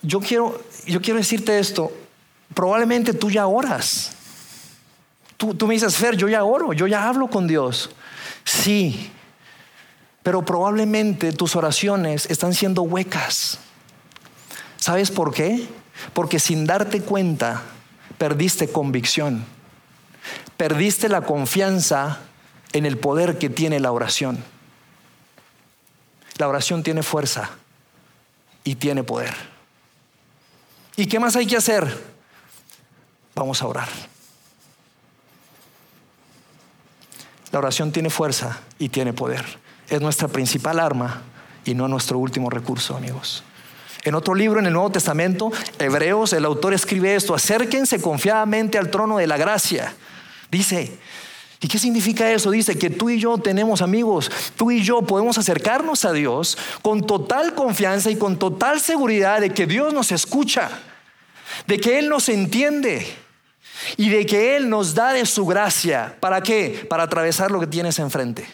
yo 0.00 0.20
quiero, 0.20 0.62
yo 0.86 1.02
quiero 1.02 1.18
decirte 1.18 1.58
esto 1.58 1.90
probablemente 2.52 3.14
tú 3.14 3.30
ya 3.30 3.46
oras. 3.46 4.12
Tú, 5.36 5.66
me 5.66 5.74
dices, 5.74 5.96
Fer, 5.96 6.16
yo 6.16 6.28
ya 6.28 6.44
oro, 6.44 6.72
yo 6.72 6.86
ya 6.86 7.08
hablo 7.08 7.28
con 7.28 7.46
Dios. 7.46 7.90
Sí, 8.44 9.10
pero 10.22 10.44
probablemente 10.44 11.32
tus 11.32 11.56
oraciones 11.56 12.26
están 12.30 12.54
siendo 12.54 12.82
huecas. 12.82 13.58
¿Sabes 14.76 15.10
por 15.10 15.34
qué? 15.34 15.66
Porque 16.12 16.38
sin 16.38 16.66
darte 16.66 17.00
cuenta 17.02 17.62
perdiste 18.18 18.70
convicción, 18.70 19.44
perdiste 20.56 21.08
la 21.08 21.22
confianza 21.22 22.20
en 22.72 22.86
el 22.86 22.96
poder 22.96 23.38
que 23.38 23.50
tiene 23.50 23.80
la 23.80 23.92
oración. 23.92 24.42
La 26.38 26.48
oración 26.48 26.82
tiene 26.82 27.02
fuerza 27.02 27.50
y 28.64 28.76
tiene 28.76 29.04
poder. 29.04 29.34
¿Y 30.96 31.06
qué 31.06 31.18
más 31.18 31.36
hay 31.36 31.46
que 31.46 31.56
hacer? 31.56 32.13
Vamos 33.34 33.62
a 33.62 33.66
orar. 33.66 33.88
La 37.54 37.58
oración 37.58 37.92
tiene 37.92 38.10
fuerza 38.10 38.60
y 38.78 38.88
tiene 38.88 39.12
poder. 39.12 39.44
Es 39.88 40.00
nuestra 40.00 40.28
principal 40.28 40.80
arma 40.80 41.22
y 41.64 41.74
no 41.74 41.86
nuestro 41.88 42.18
último 42.18 42.50
recurso, 42.50 42.96
amigos. 42.96 43.44
En 44.02 44.14
otro 44.14 44.34
libro, 44.34 44.60
en 44.60 44.66
el 44.66 44.72
Nuevo 44.72 44.90
Testamento, 44.90 45.50
Hebreos, 45.78 46.32
el 46.32 46.44
autor 46.44 46.74
escribe 46.74 47.14
esto, 47.14 47.34
acérquense 47.34 48.02
confiadamente 48.02 48.76
al 48.76 48.90
trono 48.90 49.18
de 49.18 49.26
la 49.26 49.36
gracia. 49.36 49.94
Dice, 50.50 50.98
¿y 51.60 51.68
qué 51.68 51.78
significa 51.78 52.30
eso? 52.30 52.50
Dice 52.50 52.76
que 52.76 52.90
tú 52.90 53.08
y 53.08 53.18
yo 53.18 53.38
tenemos 53.38 53.80
amigos, 53.82 54.30
tú 54.56 54.70
y 54.70 54.82
yo 54.82 55.02
podemos 55.02 55.38
acercarnos 55.38 56.04
a 56.04 56.12
Dios 56.12 56.58
con 56.82 57.06
total 57.06 57.54
confianza 57.54 58.10
y 58.10 58.16
con 58.16 58.38
total 58.38 58.80
seguridad 58.80 59.40
de 59.40 59.50
que 59.50 59.66
Dios 59.66 59.94
nos 59.94 60.12
escucha, 60.12 60.70
de 61.66 61.80
que 61.80 61.98
Él 61.98 62.08
nos 62.08 62.28
entiende 62.28 63.23
y 63.96 64.10
de 64.10 64.26
que 64.26 64.56
Él 64.56 64.68
nos 64.68 64.94
da 64.94 65.12
de 65.12 65.26
su 65.26 65.46
gracia. 65.46 66.16
¿Para 66.20 66.42
qué? 66.42 66.86
Para 66.88 67.04
atravesar 67.04 67.50
lo 67.50 67.60
que 67.60 67.66
tienes 67.66 67.98
enfrente. 67.98 68.46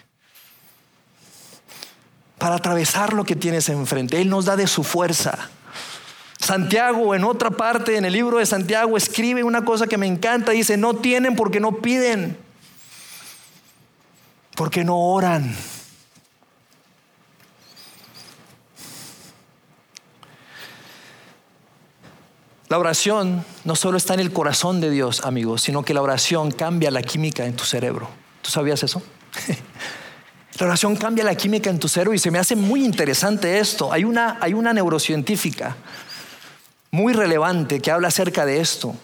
Para 2.38 2.56
atravesar 2.56 3.12
lo 3.12 3.24
que 3.24 3.36
tienes 3.36 3.68
enfrente. 3.68 4.20
Él 4.20 4.28
nos 4.28 4.46
da 4.46 4.56
de 4.56 4.66
su 4.66 4.84
fuerza. 4.84 5.50
Santiago 6.38 7.14
en 7.14 7.24
otra 7.24 7.50
parte, 7.50 7.96
en 7.96 8.06
el 8.06 8.14
libro 8.14 8.38
de 8.38 8.46
Santiago, 8.46 8.96
escribe 8.96 9.44
una 9.44 9.64
cosa 9.64 9.86
que 9.86 9.98
me 9.98 10.06
encanta. 10.06 10.52
Dice, 10.52 10.76
no 10.76 10.94
tienen 10.94 11.36
porque 11.36 11.60
no 11.60 11.76
piden. 11.76 12.36
Porque 14.56 14.82
no 14.82 14.98
oran. 14.98 15.54
La 22.70 22.78
oración 22.78 23.44
no 23.64 23.74
solo 23.74 23.98
está 23.98 24.14
en 24.14 24.20
el 24.20 24.32
corazón 24.32 24.80
de 24.80 24.90
Dios, 24.90 25.22
amigos, 25.24 25.60
sino 25.60 25.82
que 25.82 25.92
la 25.92 26.02
oración 26.02 26.52
cambia 26.52 26.92
la 26.92 27.02
química 27.02 27.44
en 27.44 27.56
tu 27.56 27.64
cerebro. 27.64 28.08
¿Tú 28.42 28.52
sabías 28.52 28.80
eso? 28.84 29.02
la 30.60 30.66
oración 30.66 30.94
cambia 30.94 31.24
la 31.24 31.34
química 31.34 31.68
en 31.68 31.80
tu 31.80 31.88
cerebro 31.88 32.14
y 32.14 32.20
se 32.20 32.30
me 32.30 32.38
hace 32.38 32.54
muy 32.54 32.84
interesante 32.84 33.58
esto. 33.58 33.92
Hay 33.92 34.04
una, 34.04 34.38
hay 34.40 34.54
una 34.54 34.72
neurocientífica 34.72 35.76
muy 36.92 37.12
relevante 37.12 37.80
que 37.80 37.90
habla 37.90 38.06
acerca 38.06 38.46
de 38.46 38.60
esto 38.60 38.94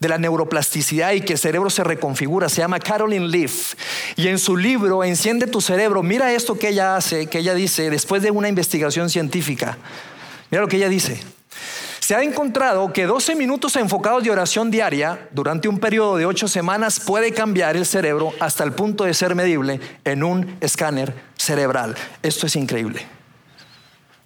de 0.00 0.08
la 0.10 0.18
neuroplasticidad 0.18 1.12
y 1.12 1.22
que 1.22 1.32
el 1.32 1.38
cerebro 1.38 1.70
se 1.70 1.84
reconfigura. 1.84 2.50
Se 2.50 2.60
llama 2.60 2.78
Carolyn 2.78 3.30
Leaf. 3.30 3.72
Y 4.16 4.28
en 4.28 4.38
su 4.38 4.54
libro, 4.54 5.02
Enciende 5.02 5.46
tu 5.46 5.62
cerebro, 5.62 6.02
mira 6.02 6.34
esto 6.34 6.58
que 6.58 6.68
ella 6.68 6.96
hace, 6.96 7.26
que 7.26 7.38
ella 7.38 7.54
dice 7.54 7.88
después 7.88 8.22
de 8.22 8.30
una 8.30 8.50
investigación 8.50 9.08
científica. 9.08 9.78
Mira 10.50 10.60
lo 10.60 10.68
que 10.68 10.76
ella 10.76 10.90
dice. 10.90 11.37
Se 12.08 12.14
ha 12.14 12.22
encontrado 12.22 12.90
que 12.90 13.04
12 13.04 13.34
minutos 13.34 13.76
enfocados 13.76 14.24
de 14.24 14.30
oración 14.30 14.70
diaria 14.70 15.28
durante 15.30 15.68
un 15.68 15.78
periodo 15.78 16.16
de 16.16 16.24
8 16.24 16.48
semanas 16.48 17.00
puede 17.00 17.34
cambiar 17.34 17.76
el 17.76 17.84
cerebro 17.84 18.32
hasta 18.40 18.64
el 18.64 18.72
punto 18.72 19.04
de 19.04 19.12
ser 19.12 19.34
medible 19.34 19.78
en 20.04 20.24
un 20.24 20.56
escáner 20.62 21.14
cerebral. 21.36 21.94
Esto 22.22 22.46
es 22.46 22.56
increíble. 22.56 23.06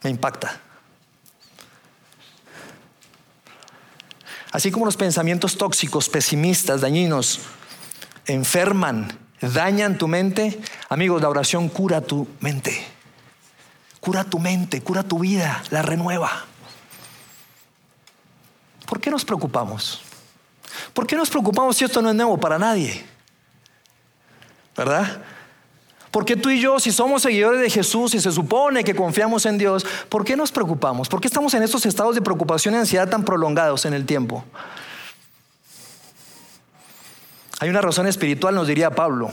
Me 0.05 0.11
impacta. 0.11 0.61
Así 4.53 4.71
como 4.71 4.85
los 4.85 4.97
pensamientos 4.97 5.59
tóxicos, 5.59 6.09
pesimistas, 6.09 6.83
dañinos, 6.83 7.41
enferman, 8.27 9.09
dañan 9.41 9.99
tu 9.99 10.07
mente, 10.07 10.57
amigos, 10.89 11.21
la 11.21 11.29
oración 11.29 11.69
cura 11.69 12.01
tu 12.01 12.29
mente. 12.39 12.81
Cura 13.99 14.23
tu 14.23 14.39
mente, 14.39 14.83
cura 14.83 15.03
tu 15.03 15.19
vida, 15.19 15.65
la 15.71 15.83
renueva. 15.83 16.47
¿Por 18.93 19.01
qué 19.01 19.11
nos 19.11 19.25
preocupamos? 19.25 20.03
¿Por 20.93 21.07
qué 21.07 21.17
nos 21.17 21.31
preocupamos 21.31 21.75
si 21.75 21.83
esto 21.83 22.03
no 22.03 22.11
es 22.11 22.15
nuevo 22.15 22.37
para 22.37 22.59
nadie? 22.59 23.03
¿Verdad? 24.77 25.23
Porque 26.11 26.37
tú 26.37 26.51
y 26.51 26.61
yo, 26.61 26.79
si 26.79 26.93
somos 26.93 27.23
seguidores 27.23 27.63
de 27.63 27.71
Jesús 27.71 28.13
y 28.13 28.21
se 28.21 28.31
supone 28.31 28.85
que 28.85 28.95
confiamos 28.95 29.47
en 29.47 29.57
Dios, 29.57 29.87
¿por 30.11 30.27
qué 30.27 30.37
nos 30.37 30.53
preocupamos? 30.53 31.09
¿Por 31.09 31.23
qué 31.23 31.29
estamos 31.29 31.55
en 31.55 31.63
estos 31.63 31.87
estados 31.87 32.15
de 32.15 32.21
preocupación 32.21 32.75
y 32.75 32.77
ansiedad 32.77 33.09
tan 33.09 33.25
prolongados 33.25 33.87
en 33.87 33.95
el 33.95 34.05
tiempo? 34.05 34.45
Hay 37.61 37.71
una 37.71 37.81
razón 37.81 38.07
espiritual, 38.07 38.55
nos 38.55 38.67
diría 38.67 38.91
Pablo 38.91 39.33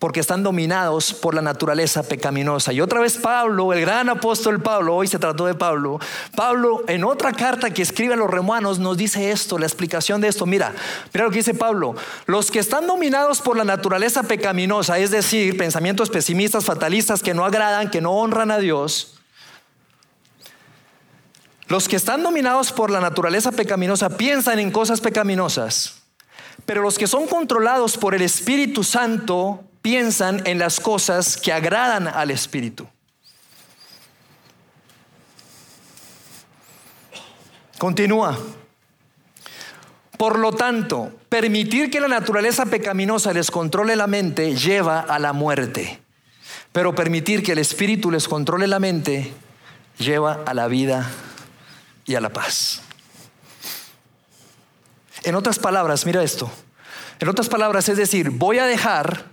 porque 0.00 0.18
están 0.18 0.42
dominados 0.42 1.12
por 1.12 1.34
la 1.34 1.42
naturaleza 1.42 2.02
pecaminosa. 2.02 2.72
Y 2.72 2.80
otra 2.80 3.00
vez 3.00 3.18
Pablo, 3.18 3.74
el 3.74 3.82
gran 3.82 4.08
apóstol 4.08 4.62
Pablo, 4.62 4.96
hoy 4.96 5.06
se 5.06 5.18
trató 5.18 5.44
de 5.44 5.54
Pablo, 5.54 6.00
Pablo 6.34 6.82
en 6.88 7.04
otra 7.04 7.32
carta 7.32 7.68
que 7.68 7.82
escribe 7.82 8.14
a 8.14 8.16
los 8.16 8.30
romanos 8.30 8.78
nos 8.78 8.96
dice 8.96 9.30
esto, 9.30 9.58
la 9.58 9.66
explicación 9.66 10.22
de 10.22 10.28
esto. 10.28 10.46
Mira, 10.46 10.72
mira 11.12 11.26
lo 11.26 11.30
que 11.30 11.36
dice 11.36 11.52
Pablo, 11.52 11.94
los 12.24 12.50
que 12.50 12.60
están 12.60 12.86
dominados 12.86 13.42
por 13.42 13.58
la 13.58 13.64
naturaleza 13.64 14.22
pecaminosa, 14.22 14.98
es 14.98 15.10
decir, 15.10 15.58
pensamientos 15.58 16.08
pesimistas, 16.08 16.64
fatalistas 16.64 17.22
que 17.22 17.34
no 17.34 17.44
agradan, 17.44 17.90
que 17.90 18.00
no 18.00 18.12
honran 18.12 18.50
a 18.50 18.58
Dios, 18.58 19.18
los 21.66 21.88
que 21.88 21.96
están 21.96 22.22
dominados 22.22 22.72
por 22.72 22.90
la 22.90 23.00
naturaleza 23.00 23.52
pecaminosa 23.52 24.16
piensan 24.16 24.60
en 24.60 24.70
cosas 24.70 25.02
pecaminosas, 25.02 25.96
pero 26.64 26.80
los 26.80 26.96
que 26.96 27.06
son 27.06 27.26
controlados 27.26 27.98
por 27.98 28.14
el 28.14 28.22
Espíritu 28.22 28.82
Santo 28.82 29.66
piensan 29.82 30.46
en 30.46 30.58
las 30.58 30.80
cosas 30.80 31.36
que 31.36 31.52
agradan 31.52 32.08
al 32.08 32.30
Espíritu. 32.30 32.86
Continúa. 37.78 38.38
Por 40.18 40.38
lo 40.38 40.52
tanto, 40.52 41.10
permitir 41.30 41.90
que 41.90 41.98
la 41.98 42.08
naturaleza 42.08 42.66
pecaminosa 42.66 43.32
les 43.32 43.50
controle 43.50 43.96
la 43.96 44.06
mente 44.06 44.54
lleva 44.54 45.00
a 45.00 45.18
la 45.18 45.32
muerte, 45.32 45.98
pero 46.72 46.94
permitir 46.94 47.42
que 47.42 47.52
el 47.52 47.58
Espíritu 47.58 48.10
les 48.10 48.28
controle 48.28 48.66
la 48.66 48.80
mente 48.80 49.32
lleva 49.98 50.42
a 50.44 50.52
la 50.52 50.68
vida 50.68 51.10
y 52.04 52.16
a 52.16 52.20
la 52.20 52.28
paz. 52.28 52.82
En 55.22 55.34
otras 55.34 55.58
palabras, 55.58 56.04
mira 56.04 56.22
esto. 56.22 56.50
En 57.18 57.28
otras 57.28 57.48
palabras, 57.48 57.88
es 57.88 57.96
decir, 57.96 58.28
voy 58.28 58.58
a 58.58 58.66
dejar 58.66 59.24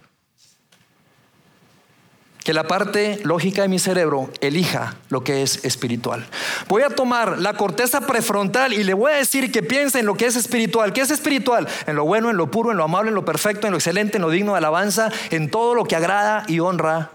que 2.48 2.54
la 2.54 2.66
parte 2.66 3.20
lógica 3.26 3.64
de 3.64 3.68
mi 3.68 3.78
cerebro 3.78 4.30
elija 4.40 4.96
lo 5.10 5.22
que 5.22 5.44
es 5.44 5.66
espiritual. 5.66 6.26
Voy 6.70 6.82
a 6.82 6.88
tomar 6.88 7.40
la 7.40 7.56
corteza 7.56 8.00
prefrontal 8.00 8.72
y 8.72 8.86
le 8.86 8.94
voy 8.94 9.12
a 9.12 9.16
decir 9.16 9.52
que 9.52 9.62
piense 9.62 10.00
en 10.00 10.06
lo 10.06 10.16
que 10.16 10.28
es 10.28 10.38
espiritual. 10.38 10.94
¿Qué 10.94 11.02
es 11.02 11.12
espiritual? 11.12 11.68
En 11.88 11.98
lo 11.98 12.06
bueno, 12.06 12.30
en 12.30 12.38
lo 12.38 12.50
puro, 12.50 12.72
en 12.72 12.78
lo 12.78 12.86
amable, 12.86 13.10
en 13.10 13.16
lo 13.16 13.26
perfecto, 13.26 13.68
en 13.68 13.72
lo 13.72 13.78
excelente, 13.78 14.16
en 14.16 14.22
lo 14.22 14.30
digno 14.30 14.54
de 14.54 14.60
alabanza, 14.60 15.12
en 15.30 15.52
todo 15.52 15.76
lo 15.76 15.84
que 15.84 15.98
agrada 15.98 16.46
y 16.48 16.62
honra 16.62 17.12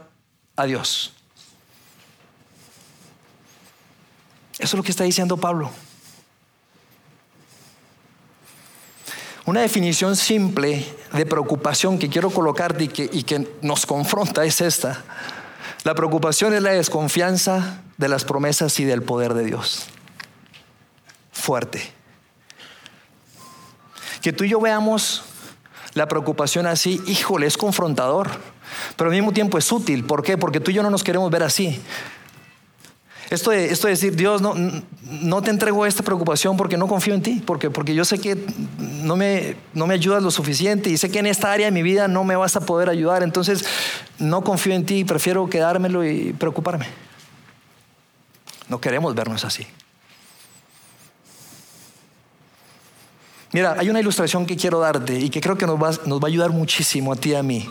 a 0.54 0.66
Dios. 0.66 1.14
Eso 4.58 4.64
es 4.64 4.74
lo 4.74 4.82
que 4.82 4.90
está 4.90 5.04
diciendo 5.04 5.38
Pablo. 5.38 5.70
Una 9.46 9.62
definición 9.62 10.14
simple 10.14 10.84
de 11.12 11.26
preocupación 11.26 11.98
que 11.98 12.08
quiero 12.08 12.30
colocarte 12.30 12.84
y 12.84 12.88
que, 12.88 13.08
y 13.12 13.22
que 13.24 13.48
nos 13.62 13.86
confronta 13.86 14.44
es 14.44 14.60
esta. 14.60 15.02
La 15.84 15.94
preocupación 15.94 16.54
es 16.54 16.62
la 16.62 16.70
desconfianza 16.70 17.82
de 17.96 18.08
las 18.08 18.24
promesas 18.24 18.78
y 18.80 18.84
del 18.84 19.02
poder 19.02 19.34
de 19.34 19.44
Dios. 19.44 19.86
Fuerte. 21.32 21.92
Que 24.20 24.32
tú 24.32 24.44
y 24.44 24.48
yo 24.48 24.60
veamos 24.60 25.24
la 25.94 26.08
preocupación 26.08 26.66
así, 26.66 27.02
híjole, 27.06 27.46
es 27.46 27.58
confrontador, 27.58 28.30
pero 28.96 29.10
al 29.10 29.16
mismo 29.16 29.32
tiempo 29.32 29.58
es 29.58 29.70
útil. 29.70 30.04
¿Por 30.04 30.22
qué? 30.22 30.38
Porque 30.38 30.60
tú 30.60 30.70
y 30.70 30.74
yo 30.74 30.82
no 30.82 30.90
nos 30.90 31.04
queremos 31.04 31.30
ver 31.30 31.42
así. 31.42 31.80
Esto 33.32 33.50
de, 33.50 33.72
esto 33.72 33.88
decir, 33.88 34.14
Dios, 34.14 34.42
no, 34.42 34.52
no 35.22 35.40
te 35.40 35.48
entrego 35.48 35.86
esta 35.86 36.02
preocupación 36.02 36.54
porque 36.58 36.76
no 36.76 36.86
confío 36.86 37.14
en 37.14 37.22
ti, 37.22 37.42
porque, 37.46 37.70
porque 37.70 37.94
yo 37.94 38.04
sé 38.04 38.18
que 38.18 38.36
no 38.78 39.16
me, 39.16 39.56
no 39.72 39.86
me 39.86 39.94
ayudas 39.94 40.22
lo 40.22 40.30
suficiente 40.30 40.90
y 40.90 40.98
sé 40.98 41.10
que 41.10 41.20
en 41.20 41.24
esta 41.24 41.50
área 41.50 41.64
de 41.64 41.72
mi 41.72 41.82
vida 41.82 42.08
no 42.08 42.24
me 42.24 42.36
vas 42.36 42.56
a 42.56 42.60
poder 42.60 42.90
ayudar, 42.90 43.22
entonces 43.22 43.64
no 44.18 44.44
confío 44.44 44.74
en 44.74 44.84
ti 44.84 44.96
y 44.96 45.04
prefiero 45.04 45.48
quedármelo 45.48 46.04
y 46.04 46.34
preocuparme. 46.34 46.88
No 48.68 48.82
queremos 48.82 49.14
vernos 49.14 49.46
así. 49.46 49.66
Mira, 53.52 53.76
hay 53.78 53.88
una 53.88 54.00
ilustración 54.00 54.44
que 54.44 54.58
quiero 54.58 54.78
darte 54.78 55.18
y 55.18 55.30
que 55.30 55.40
creo 55.40 55.56
que 55.56 55.64
nos 55.64 55.82
va, 55.82 55.92
nos 56.04 56.20
va 56.20 56.24
a 56.24 56.28
ayudar 56.28 56.50
muchísimo 56.50 57.14
a 57.14 57.16
ti 57.16 57.30
y 57.30 57.34
a 57.36 57.42
mí 57.42 57.66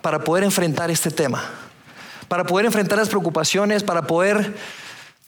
para 0.00 0.20
poder 0.20 0.44
enfrentar 0.44 0.88
este 0.88 1.10
tema 1.10 1.67
para 2.28 2.44
poder 2.44 2.66
enfrentar 2.66 2.98
las 2.98 3.08
preocupaciones, 3.08 3.82
para 3.82 4.02
poder 4.02 4.54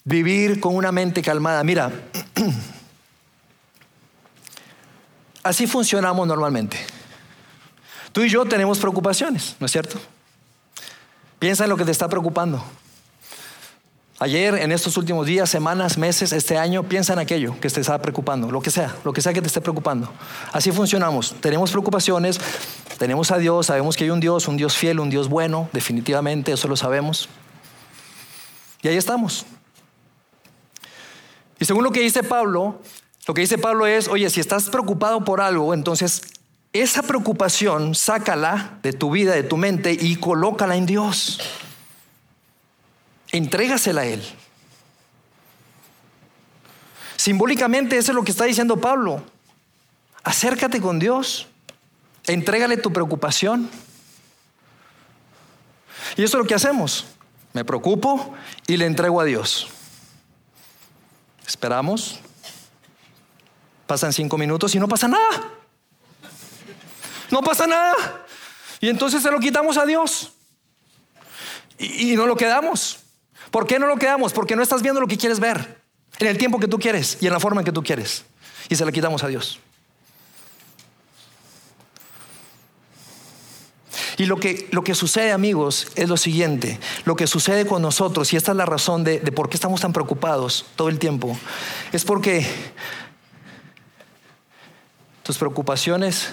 vivir 0.04 0.60
con 0.60 0.76
una 0.76 0.92
mente 0.92 1.22
calmada. 1.22 1.64
Mira, 1.64 1.90
así 5.42 5.66
funcionamos 5.66 6.26
normalmente. 6.26 6.78
Tú 8.12 8.22
y 8.22 8.28
yo 8.28 8.44
tenemos 8.44 8.78
preocupaciones, 8.78 9.56
¿no 9.58 9.66
es 9.66 9.72
cierto? 9.72 9.98
Piensa 11.38 11.64
en 11.64 11.70
lo 11.70 11.76
que 11.76 11.84
te 11.84 11.90
está 11.90 12.08
preocupando. 12.08 12.62
Ayer, 14.22 14.54
en 14.56 14.70
estos 14.70 14.98
últimos 14.98 15.26
días, 15.26 15.48
semanas, 15.48 15.96
meses, 15.96 16.32
este 16.32 16.58
año, 16.58 16.82
piensa 16.82 17.14
en 17.14 17.20
aquello 17.20 17.58
que 17.58 17.70
te 17.70 17.80
está 17.80 18.02
preocupando, 18.02 18.50
lo 18.50 18.60
que 18.60 18.70
sea, 18.70 18.94
lo 19.02 19.14
que 19.14 19.22
sea 19.22 19.32
que 19.32 19.40
te 19.40 19.46
esté 19.46 19.62
preocupando. 19.62 20.12
Así 20.52 20.70
funcionamos. 20.72 21.34
Tenemos 21.40 21.70
preocupaciones, 21.70 22.38
tenemos 23.00 23.30
a 23.30 23.38
Dios, 23.38 23.64
sabemos 23.64 23.96
que 23.96 24.04
hay 24.04 24.10
un 24.10 24.20
Dios, 24.20 24.46
un 24.46 24.58
Dios 24.58 24.76
fiel, 24.76 25.00
un 25.00 25.08
Dios 25.08 25.30
bueno, 25.30 25.70
definitivamente, 25.72 26.52
eso 26.52 26.68
lo 26.68 26.76
sabemos. 26.76 27.30
Y 28.82 28.88
ahí 28.88 28.96
estamos. 28.98 29.46
Y 31.58 31.64
según 31.64 31.82
lo 31.82 31.92
que 31.92 32.00
dice 32.00 32.22
Pablo, 32.22 32.82
lo 33.26 33.32
que 33.32 33.40
dice 33.40 33.56
Pablo 33.56 33.86
es, 33.86 34.06
oye, 34.06 34.28
si 34.28 34.40
estás 34.40 34.68
preocupado 34.68 35.24
por 35.24 35.40
algo, 35.40 35.72
entonces 35.72 36.20
esa 36.74 37.02
preocupación 37.02 37.94
sácala 37.94 38.78
de 38.82 38.92
tu 38.92 39.10
vida, 39.10 39.32
de 39.32 39.44
tu 39.44 39.56
mente 39.56 39.96
y 39.98 40.16
colócala 40.16 40.76
en 40.76 40.84
Dios. 40.84 41.40
Entrégasela 43.32 44.02
a 44.02 44.06
Él. 44.08 44.22
Simbólicamente 47.16 47.96
eso 47.96 48.12
es 48.12 48.14
lo 48.14 48.24
que 48.24 48.32
está 48.32 48.44
diciendo 48.44 48.76
Pablo. 48.76 49.22
Acércate 50.22 50.82
con 50.82 50.98
Dios. 50.98 51.49
Entrégale 52.26 52.76
tu 52.76 52.92
preocupación. 52.92 53.70
Y 56.16 56.22
eso 56.22 56.36
es 56.36 56.42
lo 56.42 56.46
que 56.46 56.54
hacemos. 56.54 57.06
Me 57.52 57.64
preocupo 57.64 58.34
y 58.66 58.76
le 58.76 58.86
entrego 58.86 59.20
a 59.20 59.24
Dios. 59.24 59.68
Esperamos. 61.46 62.20
Pasan 63.86 64.12
cinco 64.12 64.38
minutos 64.38 64.74
y 64.74 64.78
no 64.78 64.86
pasa 64.86 65.08
nada. 65.08 65.50
No 67.30 67.42
pasa 67.42 67.66
nada. 67.66 67.94
Y 68.80 68.88
entonces 68.88 69.22
se 69.22 69.30
lo 69.30 69.40
quitamos 69.40 69.76
a 69.76 69.84
Dios. 69.84 70.32
Y, 71.78 72.14
no 72.14 72.26
lo 72.26 72.36
quedamos. 72.36 73.00
¿Por 73.50 73.66
qué 73.66 73.78
no 73.78 73.86
lo 73.86 73.96
quedamos? 73.96 74.32
Porque 74.32 74.54
no 74.54 74.62
estás 74.62 74.82
viendo 74.82 75.00
lo 75.00 75.06
que 75.06 75.16
quieres 75.16 75.40
ver 75.40 75.80
en 76.18 76.26
el 76.26 76.38
tiempo 76.38 76.60
que 76.60 76.68
tú 76.68 76.78
quieres 76.78 77.18
y 77.20 77.26
en 77.26 77.32
la 77.32 77.40
forma 77.40 77.62
en 77.62 77.64
que 77.64 77.72
tú 77.72 77.82
quieres. 77.82 78.24
Y 78.68 78.76
se 78.76 78.84
la 78.84 78.92
quitamos 78.92 79.24
a 79.24 79.28
Dios. 79.28 79.60
Y 84.20 84.26
lo 84.26 84.36
que, 84.36 84.68
lo 84.70 84.84
que 84.84 84.94
sucede, 84.94 85.32
amigos, 85.32 85.92
es 85.94 86.10
lo 86.10 86.18
siguiente. 86.18 86.78
Lo 87.06 87.16
que 87.16 87.26
sucede 87.26 87.66
con 87.66 87.80
nosotros, 87.80 88.30
y 88.34 88.36
esta 88.36 88.50
es 88.50 88.56
la 88.58 88.66
razón 88.66 89.02
de, 89.02 89.18
de 89.18 89.32
por 89.32 89.48
qué 89.48 89.56
estamos 89.56 89.80
tan 89.80 89.94
preocupados 89.94 90.66
todo 90.76 90.90
el 90.90 90.98
tiempo, 90.98 91.38
es 91.90 92.04
porque 92.04 92.46
tus 95.22 95.38
preocupaciones 95.38 96.28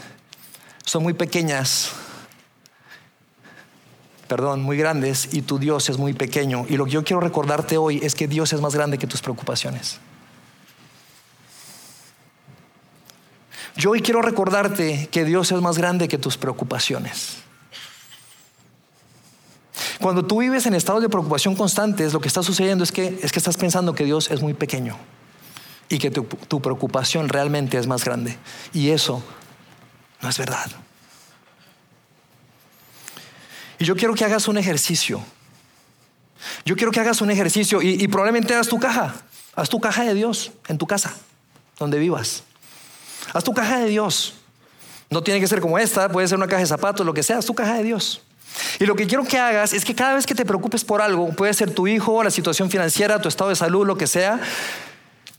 son 0.83 1.01
muy 1.01 1.13
pequeñas 1.13 1.93
perdón, 4.27 4.63
muy 4.63 4.75
grandes 4.75 5.29
y 5.33 5.41
tu 5.43 5.57
Dios 5.57 5.89
es 5.89 5.97
muy 5.97 6.11
pequeño. 6.11 6.65
Y 6.67 6.75
lo 6.75 6.83
que 6.83 6.91
yo 6.91 7.05
quiero 7.05 7.21
recordarte 7.21 7.77
hoy 7.77 8.01
es 8.03 8.15
que 8.15 8.27
Dios 8.27 8.51
es 8.51 8.59
más 8.59 8.75
grande 8.75 8.97
que 8.97 9.07
tus 9.07 9.21
preocupaciones. 9.21 10.01
Yo 13.77 13.91
hoy 13.91 14.01
quiero 14.01 14.21
recordarte 14.21 15.07
que 15.09 15.23
Dios 15.23 15.53
es 15.53 15.61
más 15.61 15.77
grande 15.77 16.09
que 16.09 16.17
tus 16.17 16.37
preocupaciones. 16.37 17.46
Cuando 20.01 20.25
tú 20.25 20.39
vives 20.39 20.65
en 20.65 20.73
estados 20.73 21.01
de 21.01 21.09
preocupación 21.09 21.55
constantes, 21.55 22.13
lo 22.13 22.21
que 22.21 22.27
está 22.27 22.43
sucediendo 22.43 22.83
es 22.83 22.91
que, 22.91 23.19
es 23.21 23.31
que 23.31 23.39
estás 23.39 23.57
pensando 23.57 23.95
que 23.95 24.05
Dios 24.05 24.29
es 24.29 24.41
muy 24.41 24.53
pequeño 24.53 24.97
y 25.89 25.97
que 25.97 26.11
tu, 26.11 26.23
tu 26.23 26.61
preocupación 26.61 27.29
realmente 27.29 27.77
es 27.77 27.87
más 27.87 28.03
grande. 28.03 28.37
Y 28.73 28.89
eso 28.89 29.23
no 30.21 30.29
es 30.29 30.37
verdad. 30.37 30.69
Y 33.79 33.85
yo 33.85 33.95
quiero 33.95 34.13
que 34.15 34.25
hagas 34.25 34.47
un 34.47 34.57
ejercicio. 34.57 35.23
Yo 36.65 36.75
quiero 36.75 36.91
que 36.91 36.99
hagas 36.99 37.21
un 37.21 37.31
ejercicio 37.31 37.81
y, 37.81 38.07
probablemente 38.07 38.53
hagas 38.53 38.67
tu 38.67 38.79
caja. 38.79 39.15
Haz 39.55 39.69
tu 39.69 39.79
caja 39.79 40.03
de 40.03 40.13
Dios 40.13 40.51
en 40.67 40.77
tu 40.77 40.85
casa, 40.85 41.15
donde 41.79 41.97
vivas. 41.97 42.43
Haz 43.33 43.43
tu 43.43 43.53
caja 43.53 43.79
de 43.79 43.89
Dios. 43.89 44.35
No 45.09 45.23
tiene 45.23 45.39
que 45.39 45.47
ser 45.47 45.61
como 45.61 45.79
esta, 45.79 46.09
puede 46.09 46.27
ser 46.27 46.37
una 46.37 46.47
caja 46.47 46.61
de 46.61 46.67
zapatos, 46.67 47.05
lo 47.05 47.13
que 47.13 47.23
sea, 47.23 47.37
haz 47.37 47.45
tu 47.45 47.55
caja 47.55 47.75
de 47.75 47.83
Dios. 47.83 48.21
Y 48.79 48.85
lo 48.85 48.95
que 48.95 49.07
quiero 49.07 49.23
que 49.23 49.37
hagas 49.37 49.73
es 49.73 49.85
que 49.85 49.95
cada 49.95 50.15
vez 50.15 50.25
que 50.25 50.35
te 50.35 50.45
preocupes 50.45 50.83
por 50.83 51.01
algo, 51.01 51.29
puede 51.29 51.53
ser 51.53 51.71
tu 51.71 51.87
hijo, 51.87 52.23
la 52.23 52.31
situación 52.31 52.69
financiera, 52.69 53.21
tu 53.21 53.29
estado 53.29 53.49
de 53.49 53.55
salud, 53.55 53.85
lo 53.85 53.97
que 53.97 54.07
sea, 54.07 54.39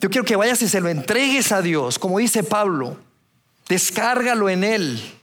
yo 0.01 0.11
quiero 0.11 0.25
que 0.25 0.37
vayas 0.37 0.63
y 0.63 0.69
se 0.69 0.81
lo 0.81 0.89
entregues 0.89 1.51
a 1.51 1.61
Dios, 1.61 1.99
como 1.99 2.19
dice 2.19 2.45
Pablo, 2.45 2.97
descárgalo 3.69 4.49
en 4.49 4.63
Él. 4.65 5.15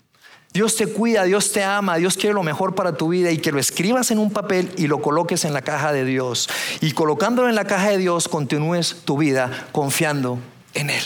Dios 0.52 0.78
te 0.78 0.88
cuida, 0.88 1.24
Dios 1.24 1.52
te 1.52 1.64
ama, 1.64 1.98
Dios 1.98 2.16
quiere 2.16 2.34
lo 2.34 2.44
mejor 2.44 2.76
para 2.76 2.96
tu 2.96 3.10
vida 3.10 3.30
y 3.30 3.40
que 3.40 3.52
lo 3.52 3.60
escribas 3.60 4.12
en 4.12 4.20
un 4.20 4.32
papel 4.32 4.72
y 4.78 4.88
lo 4.88 5.02
coloques 5.02 5.44
en 5.44 5.54
la 5.54 5.62
caja 5.62 5.92
de 5.92 6.06
Dios. 6.06 6.50
Y 6.80 6.94
colocándolo 6.94 7.50
en 7.50 7.56
la 7.56 7.66
caja 7.66 7.90
de 7.90 7.98
Dios, 7.98 8.30
continúes 8.30 9.02
tu 9.04 9.18
vida 9.18 9.68
confiando 9.74 10.40
en 10.74 10.92
Él. 10.92 11.04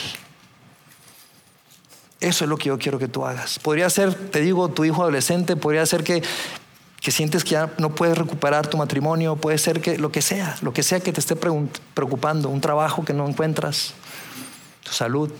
Eso 2.19 2.43
es 2.43 2.49
lo 2.49 2.57
que 2.57 2.65
yo 2.65 2.77
quiero 2.77 2.99
que 2.99 3.07
tú 3.07 3.25
hagas. 3.25 3.59
Podría 3.59 3.89
ser, 3.89 4.13
te 4.13 4.41
digo, 4.41 4.69
tu 4.69 4.83
hijo 4.85 5.01
adolescente, 5.01 5.55
podría 5.55 5.85
ser 5.85 6.03
que, 6.03 6.21
que 7.01 7.11
sientes 7.11 7.43
que 7.43 7.51
ya 7.51 7.73
no 7.77 7.95
puedes 7.95 8.17
recuperar 8.17 8.67
tu 8.67 8.77
matrimonio, 8.77 9.35
puede 9.35 9.57
ser 9.57 9.81
que 9.81 9.97
lo 9.97 10.11
que 10.11 10.21
sea, 10.21 10.57
lo 10.61 10.73
que 10.73 10.83
sea 10.83 10.99
que 10.99 11.13
te 11.13 11.19
esté 11.19 11.35
preocupando, 11.35 12.49
un 12.49 12.61
trabajo 12.61 13.05
que 13.05 13.13
no 13.13 13.27
encuentras, 13.27 13.93
tu 14.83 14.91
salud, 14.91 15.31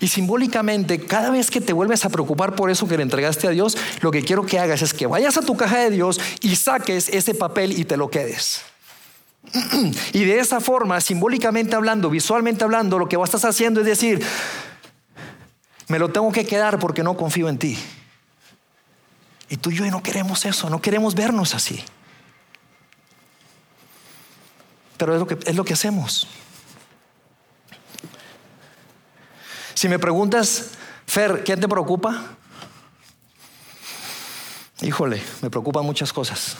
y 0.00 0.08
simbólicamente, 0.08 1.00
cada 1.00 1.30
vez 1.30 1.50
que 1.50 1.60
te 1.60 1.72
vuelves 1.72 2.04
a 2.04 2.10
preocupar 2.10 2.54
por 2.54 2.70
eso 2.70 2.88
que 2.88 2.96
le 2.96 3.02
entregaste 3.02 3.46
a 3.48 3.50
Dios, 3.50 3.76
lo 4.00 4.10
que 4.10 4.22
quiero 4.22 4.44
que 4.44 4.58
hagas 4.58 4.82
es 4.82 4.94
que 4.94 5.06
vayas 5.06 5.36
a 5.36 5.42
tu 5.42 5.56
caja 5.56 5.78
de 5.78 5.90
Dios 5.90 6.20
y 6.40 6.56
saques 6.56 7.08
ese 7.08 7.34
papel 7.34 7.78
y 7.78 7.84
te 7.84 7.96
lo 7.96 8.10
quedes. 8.10 8.62
Y 10.12 10.24
de 10.24 10.38
esa 10.38 10.60
forma, 10.60 11.00
simbólicamente 11.00 11.74
hablando, 11.74 12.10
visualmente 12.10 12.64
hablando, 12.64 12.98
lo 12.98 13.08
que 13.08 13.16
vas 13.16 13.34
a 13.34 13.48
haciendo 13.48 13.80
es 13.80 13.86
decir, 13.86 14.22
me 15.88 15.98
lo 15.98 16.10
tengo 16.10 16.30
que 16.32 16.46
quedar 16.46 16.78
porque 16.78 17.02
no 17.02 17.16
confío 17.16 17.48
en 17.48 17.58
ti. 17.58 17.78
Y 19.52 19.58
tú 19.58 19.70
y 19.70 19.76
yo 19.76 19.84
no 19.90 20.02
queremos 20.02 20.46
eso, 20.46 20.70
no 20.70 20.80
queremos 20.80 21.14
vernos 21.14 21.54
así. 21.54 21.84
Pero 24.96 25.12
es 25.12 25.20
lo 25.20 25.26
que, 25.26 25.38
es 25.44 25.54
lo 25.54 25.62
que 25.62 25.74
hacemos. 25.74 26.26
Si 29.74 29.90
me 29.90 29.98
preguntas, 29.98 30.70
Fer, 31.06 31.44
¿qué 31.44 31.54
te 31.58 31.68
preocupa? 31.68 32.30
Híjole, 34.80 35.22
me 35.42 35.50
preocupan 35.50 35.84
muchas 35.84 36.14
cosas. 36.14 36.56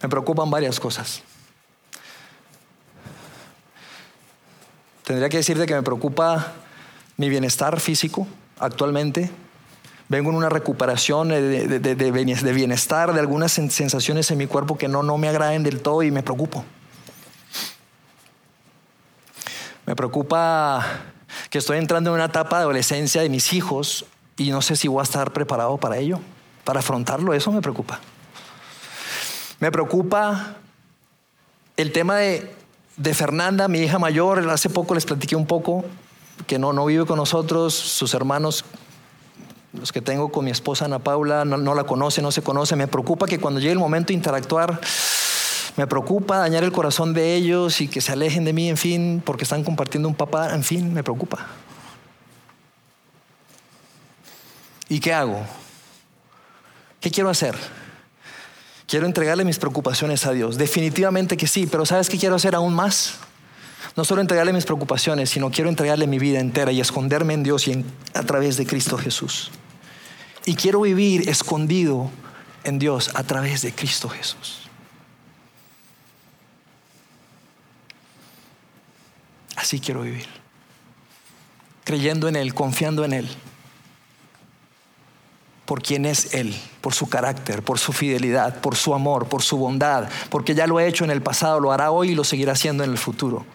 Me 0.00 0.08
preocupan 0.08 0.48
varias 0.48 0.78
cosas. 0.78 1.22
Tendría 5.02 5.28
que 5.28 5.38
decirte 5.38 5.66
que 5.66 5.74
me 5.74 5.82
preocupa 5.82 6.52
mi 7.16 7.28
bienestar 7.28 7.80
físico 7.80 8.28
actualmente. 8.60 9.49
Vengo 10.10 10.30
en 10.30 10.36
una 10.36 10.48
recuperación 10.48 11.28
de, 11.28 12.52
bienestar, 12.52 13.12
de 13.12 13.20
algunas 13.20 13.52
sensaciones 13.52 14.28
en 14.32 14.38
mi 14.38 14.48
cuerpo 14.48 14.76
que 14.76 14.88
no, 14.88 15.04
no 15.04 15.18
me 15.18 15.28
agraden 15.28 15.62
del 15.62 15.80
todo 15.80 16.02
y 16.02 16.10
me 16.10 16.24
preocupo. 16.24 16.64
Me 19.86 19.94
preocupa 19.94 20.84
que 21.48 21.58
estoy 21.58 21.78
entrando 21.78 22.10
en 22.10 22.14
una 22.14 22.24
etapa 22.24 22.56
de 22.56 22.62
adolescencia 22.64 23.22
de 23.22 23.28
mis 23.28 23.52
hijos 23.52 24.04
y 24.36 24.50
no 24.50 24.62
sé 24.62 24.74
si 24.74 24.88
voy 24.88 24.98
a 24.98 25.04
estar 25.04 25.32
preparado 25.32 25.78
para 25.78 25.98
ello, 25.98 26.18
para 26.64 26.80
afrontarlo. 26.80 27.32
Eso 27.32 27.52
me 27.52 27.60
preocupa. 27.60 28.00
Me 29.60 29.70
preocupa 29.70 30.56
el 31.76 31.92
tema 31.92 32.16
de, 32.16 32.52
Fernanda, 33.14 33.68
mi 33.68 33.78
hija 33.78 34.00
mayor. 34.00 34.40
Hace 34.50 34.70
poco 34.70 34.92
les 34.96 35.04
platiqué 35.04 35.36
un 35.36 35.46
poco 35.46 35.84
que 36.48 36.58
no, 36.58 36.72
no 36.72 36.84
vive 36.86 37.06
con 37.06 37.16
nosotros, 37.16 37.74
sus 37.74 38.12
hermanos 38.12 38.64
los 39.72 39.92
que 39.92 40.00
tengo 40.00 40.32
con 40.32 40.44
mi 40.44 40.50
esposa 40.50 40.86
Ana 40.86 40.98
Paula 40.98 41.44
no, 41.44 41.74
la 41.74 41.84
conocen, 41.84 42.24
no 42.24 42.32
se 42.32 42.42
conocen. 42.42 42.78
Me 42.78 42.88
preocupa 42.88 43.26
que 43.26 43.38
cuando 43.38 43.60
llegue 43.60 43.72
el 43.72 43.78
momento 43.78 44.08
de 44.08 44.14
interactuar, 44.14 44.80
me 45.76 45.86
preocupa 45.86 46.38
dañar 46.38 46.64
el 46.64 46.72
corazón 46.72 47.14
de 47.14 47.36
ellos 47.36 47.80
y 47.80 47.88
que 47.88 48.00
se 48.00 48.12
alejen 48.12 48.44
de 48.44 48.52
mí, 48.52 48.68
en 48.68 48.76
fin, 48.76 49.22
porque 49.24 49.44
están 49.44 49.62
compartiendo 49.62 50.08
un 50.08 50.14
papá, 50.14 50.54
en 50.54 50.64
fin, 50.64 50.92
me 50.92 51.02
preocupa. 51.02 51.46
¿Y 54.88 54.98
qué 54.98 55.12
hago? 55.12 55.40
¿Qué 57.00 57.10
quiero 57.10 57.30
hacer? 57.30 57.54
Quiero 58.88 59.06
entregarle 59.06 59.44
mis 59.44 59.60
preocupaciones 59.60 60.26
a 60.26 60.32
Dios. 60.32 60.58
Definitivamente 60.58 61.36
que 61.36 61.46
sí, 61.46 61.68
pero 61.68 61.86
¿sabes 61.86 62.08
qué 62.08 62.18
quiero 62.18 62.34
hacer 62.34 62.56
aún 62.56 62.74
más? 62.74 63.14
No 63.96 64.04
solo 64.04 64.20
entregarle 64.20 64.52
mis 64.52 64.64
preocupaciones, 64.64 65.30
sino 65.30 65.50
quiero 65.52 65.70
entregarle 65.70 66.08
mi 66.08 66.18
vida 66.18 66.40
entera 66.40 66.72
y 66.72 66.80
esconderme 66.80 67.34
en 67.34 67.44
Dios 67.44 67.68
y 67.68 67.84
a 68.14 68.22
través 68.24 68.56
de 68.56 68.66
Cristo 68.66 68.98
Jesús. 68.98 69.52
Y 70.44 70.54
quiero 70.54 70.80
vivir 70.80 71.28
escondido 71.28 72.10
en 72.64 72.78
Dios 72.78 73.10
a 73.14 73.22
través 73.24 73.62
de 73.62 73.72
Cristo 73.72 74.08
Jesús. 74.08 74.62
Así 79.56 79.80
quiero 79.80 80.02
vivir. 80.02 80.26
Creyendo 81.84 82.28
en 82.28 82.36
Él, 82.36 82.54
confiando 82.54 83.04
en 83.04 83.12
Él 83.12 83.28
por 85.70 85.82
quién 85.82 86.04
es 86.04 86.34
Él, 86.34 86.52
por 86.80 86.94
su 86.94 87.08
carácter, 87.08 87.62
por 87.62 87.78
su 87.78 87.92
fidelidad, 87.92 88.60
por 88.60 88.74
su 88.74 88.92
amor, 88.92 89.28
por 89.28 89.42
su 89.42 89.56
bondad, 89.56 90.08
porque 90.28 90.52
ya 90.56 90.66
lo 90.66 90.78
ha 90.78 90.84
hecho 90.84 91.04
en 91.04 91.12
el 91.12 91.22
pasado, 91.22 91.60
lo 91.60 91.70
hará 91.70 91.92
hoy 91.92 92.10
y 92.10 92.14
lo 92.16 92.24
seguirá 92.24 92.54
haciendo 92.54 92.82
en 92.82 92.90
el 92.90 92.98
futuro. 92.98 93.46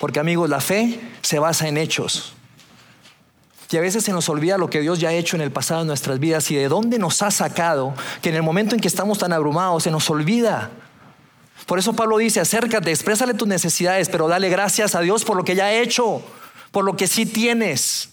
Porque 0.00 0.20
amigos, 0.20 0.50
la 0.50 0.60
fe 0.60 1.00
se 1.22 1.38
basa 1.38 1.66
en 1.66 1.78
hechos. 1.78 2.34
Y 3.70 3.76
a 3.76 3.80
veces 3.80 4.04
se 4.04 4.12
nos 4.12 4.28
olvida 4.28 4.58
lo 4.58 4.68
que 4.68 4.80
Dios 4.80 4.98
ya 4.98 5.10
ha 5.10 5.12
hecho 5.12 5.36
en 5.36 5.42
el 5.42 5.52
pasado 5.52 5.82
en 5.82 5.86
nuestras 5.86 6.18
vidas 6.18 6.50
y 6.50 6.56
de 6.56 6.68
dónde 6.68 6.98
nos 6.98 7.22
ha 7.22 7.30
sacado, 7.30 7.94
que 8.20 8.30
en 8.30 8.34
el 8.34 8.42
momento 8.42 8.74
en 8.74 8.80
que 8.80 8.88
estamos 8.88 9.18
tan 9.18 9.32
abrumados 9.32 9.84
se 9.84 9.90
nos 9.92 10.10
olvida. 10.10 10.70
Por 11.66 11.78
eso 11.78 11.92
Pablo 11.92 12.18
dice, 12.18 12.40
acércate, 12.40 12.90
exprésale 12.90 13.32
tus 13.34 13.46
necesidades, 13.46 14.08
pero 14.08 14.26
dale 14.26 14.48
gracias 14.48 14.96
a 14.96 15.00
Dios 15.00 15.24
por 15.24 15.36
lo 15.36 15.44
que 15.44 15.54
ya 15.54 15.66
ha 15.66 15.72
hecho, 15.72 16.20
por 16.72 16.84
lo 16.84 16.96
que 16.96 17.06
sí 17.06 17.26
tienes. 17.26 18.10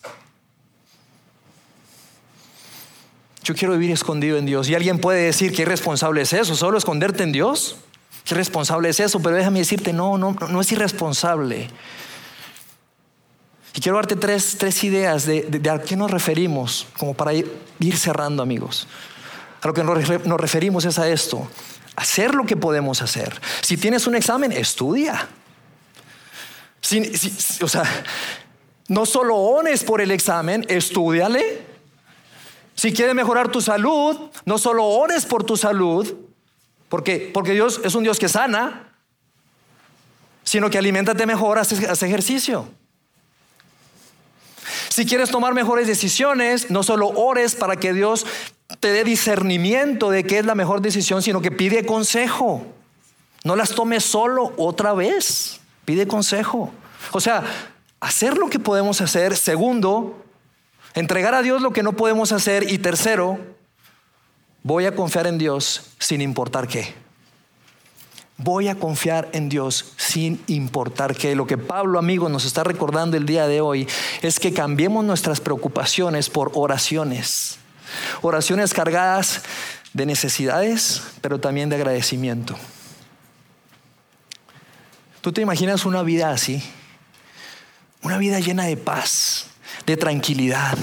Yo 3.44 3.56
quiero 3.56 3.74
vivir 3.74 3.92
escondido 3.92 4.38
en 4.38 4.46
Dios. 4.46 4.70
Y 4.70 4.76
alguien 4.76 5.00
puede 5.00 5.24
decir 5.24 5.54
que 5.54 5.64
irresponsable 5.64 6.22
es 6.22 6.34
eso, 6.34 6.56
solo 6.56 6.78
esconderte 6.78 7.24
en 7.24 7.32
Dios. 7.32 7.78
Qué 8.26 8.36
irresponsable 8.36 8.90
es 8.90 9.00
eso, 9.00 9.22
pero 9.22 9.38
déjame 9.38 9.60
decirte, 9.60 9.92
no, 9.92 10.18
no, 10.18 10.34
no 10.34 10.62
es 10.62 10.72
irresponsable. 10.72 11.70
Y 13.78 13.82
quiero 13.82 13.98
darte 13.98 14.16
tres, 14.16 14.56
tres 14.58 14.84
ideas 14.84 15.28
de, 15.28 15.62
a 15.72 15.80
qué 15.80 15.96
nos 15.96 16.10
referimos, 16.10 16.88
como 16.98 17.14
para 17.14 17.32
ir, 17.32 17.48
cerrando, 17.96 18.42
amigos. 18.42 18.88
A 19.62 19.68
lo 19.68 19.74
que 19.76 19.84
nos 19.84 20.42
referimos 20.42 20.84
es 20.86 20.98
a 20.98 21.08
esto, 21.08 21.48
hacer 21.96 22.34
lo 22.34 22.44
que 22.44 22.58
podemos 22.58 23.04
hacer. 23.04 23.40
Si 23.62 23.78
tienes 23.78 24.08
un 24.08 24.16
examen, 24.16 24.52
estudia. 24.52 25.28
o 27.62 27.68
sea, 27.68 27.84
no 28.88 29.06
solo 29.06 29.36
ones 29.36 29.84
por 29.84 30.02
el 30.02 30.10
examen, 30.10 30.66
estudiale 30.68 31.62
si 32.78 32.94
quieres 32.94 33.14
mejorar 33.14 33.52
tu 33.52 33.60
salud, 33.62 34.30
no 34.46 34.58
solo 34.58 34.86
ores 34.86 35.26
por 35.26 35.44
tu 35.44 35.56
salud, 35.56 36.16
porque, 36.90 37.30
porque 37.32 37.54
Dios 37.54 37.82
es 37.84 37.94
un 37.94 38.04
Dios 38.04 38.18
que 38.18 38.28
sana, 38.28 38.92
sino 40.44 40.70
que 40.70 40.80
alimentate 40.80 41.26
mejor, 41.26 41.58
haz, 41.58 41.72
ejercicio. 42.04 42.70
Si 44.98 45.06
quieres 45.06 45.30
tomar 45.30 45.54
mejores 45.54 45.86
decisiones, 45.86 46.72
no 46.72 46.82
solo 46.82 47.10
ores 47.10 47.54
para 47.54 47.76
que 47.76 47.94
Dios 47.94 48.26
te 48.80 48.92
dé 48.92 49.04
discernimiento 49.04 50.10
de 50.10 50.24
qué 50.24 50.40
es 50.40 50.46
la 50.48 50.56
mejor 50.56 50.82
decisión, 50.82 51.22
sino 51.22 51.40
que 51.40 51.52
pide 51.52 51.86
consejo. 51.86 52.66
No 53.44 53.56
las 53.56 53.76
tomes 53.76 54.04
solo 54.04 54.54
otra 54.58 54.94
vez, 54.94 55.60
pide 55.86 56.08
consejo. 56.08 56.72
O 57.12 57.20
sea, 57.20 57.44
hacer 58.00 58.40
lo 58.40 58.50
que 58.50 58.58
podemos 58.58 59.00
hacer. 59.00 59.38
Segundo, 59.38 60.26
Entregar 60.96 61.36
a 61.36 61.44
Dios 61.44 61.62
lo 61.62 61.74
que 61.74 61.84
no 61.84 61.94
podemos 61.94 62.32
hacer. 62.32 62.72
Y 62.72 62.80
tercero, 62.80 63.38
voy 64.64 64.88
a 64.88 64.96
confiar 64.96 65.28
en 65.28 65.38
Dios 65.38 65.92
sin 66.00 66.22
importar 66.22 66.68
qué. 66.68 66.96
Voy 68.38 68.68
a 68.68 68.76
confiar 68.76 69.30
en 69.34 69.50
Dios 69.50 69.94
sin 69.98 70.44
importar 70.46 71.16
qué. 71.16 71.36
Lo 71.36 71.48
que 71.48 71.58
Pablo, 71.58 71.98
amigo, 71.98 72.30
nos 72.30 72.46
está 72.46 72.64
recordando 72.64 73.18
el 73.18 73.26
día 73.26 73.48
de 73.48 73.62
hoy 73.62 73.88
es 74.22 74.40
que 74.40 74.54
cambiemos 74.54 75.04
nuestras 75.04 75.42
preocupaciones 75.42 76.30
por 76.30 76.52
oraciones. 76.54 77.58
Oraciones 78.22 78.76
cargadas 78.76 79.42
de 79.94 80.06
necesidades, 80.06 81.02
pero 81.22 81.40
también 81.40 81.70
de 81.70 81.78
agradecimiento. 81.78 82.56
¿Tú 85.22 85.32
te 85.32 85.42
imaginas 85.42 85.86
una 85.86 86.04
vida 86.04 86.30
así? 86.30 86.62
Una 88.04 88.20
vida 88.20 88.40
llena 88.40 88.66
de 88.66 88.78
paz, 88.78 89.48
de 89.88 89.96
tranquilidad. 89.96 90.78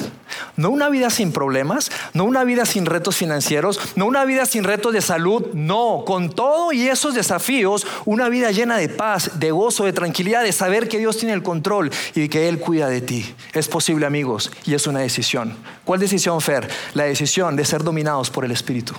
No 0.57 0.71
una 0.71 0.89
vida 0.89 1.11
sin 1.11 1.31
problemas, 1.31 1.91
no 2.15 2.25
una 2.25 2.43
vida 2.43 2.65
sin 2.65 2.87
retos 2.87 3.17
financieros, 3.17 3.79
no 3.97 4.07
una 4.07 4.25
vida 4.25 4.47
sin 4.47 4.65
retos 4.65 4.95
de 4.95 5.03
salud, 5.03 5.53
no, 5.53 6.05
con 6.07 6.31
todo 6.31 6.73
y 6.73 6.89
esos 6.89 7.15
desafíos, 7.15 7.87
una 8.07 8.31
vida 8.31 8.51
llena 8.51 8.79
de 8.79 8.89
paz, 8.89 9.39
de 9.39 9.51
gozo, 9.51 9.85
de 9.85 9.93
tranquilidad, 9.93 10.43
de 10.43 10.53
saber 10.53 10.89
que 10.89 10.99
Dios 10.99 11.19
tiene 11.19 11.35
el 11.35 11.43
control 11.43 11.91
y 12.15 12.29
que 12.31 12.49
Él 12.49 12.59
cuida 12.59 12.89
de 12.89 13.03
ti. 13.03 13.35
Es 13.53 13.69
posible, 13.69 14.07
amigos, 14.07 14.51
y 14.65 14.73
es 14.73 14.87
una 14.87 15.01
decisión. 15.01 15.55
¿Cuál 15.85 16.01
decisión, 16.01 16.41
Fer? 16.41 16.67
La 16.95 17.05
decisión 17.05 17.57
de 17.57 17.67
ser 17.67 17.85
dominados 17.85 18.31
por 18.31 18.47
el 18.47 18.53
Espíritu, 18.53 18.95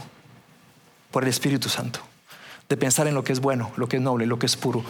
por 1.10 1.24
el 1.24 1.30
Espíritu 1.30 1.68
Santo, 1.68 2.00
de 2.70 2.78
pensar 2.78 3.08
en 3.08 3.15
lo 3.15 3.24
que 3.24 3.34
es 3.34 3.39
bueno, 3.39 3.72
lo 3.76 3.89
que 3.89 3.98
es 3.98 4.04
noble, 4.04 4.28
lo 4.28 4.38
que 4.38 4.46
es 4.46 4.56
puro, 4.56 4.84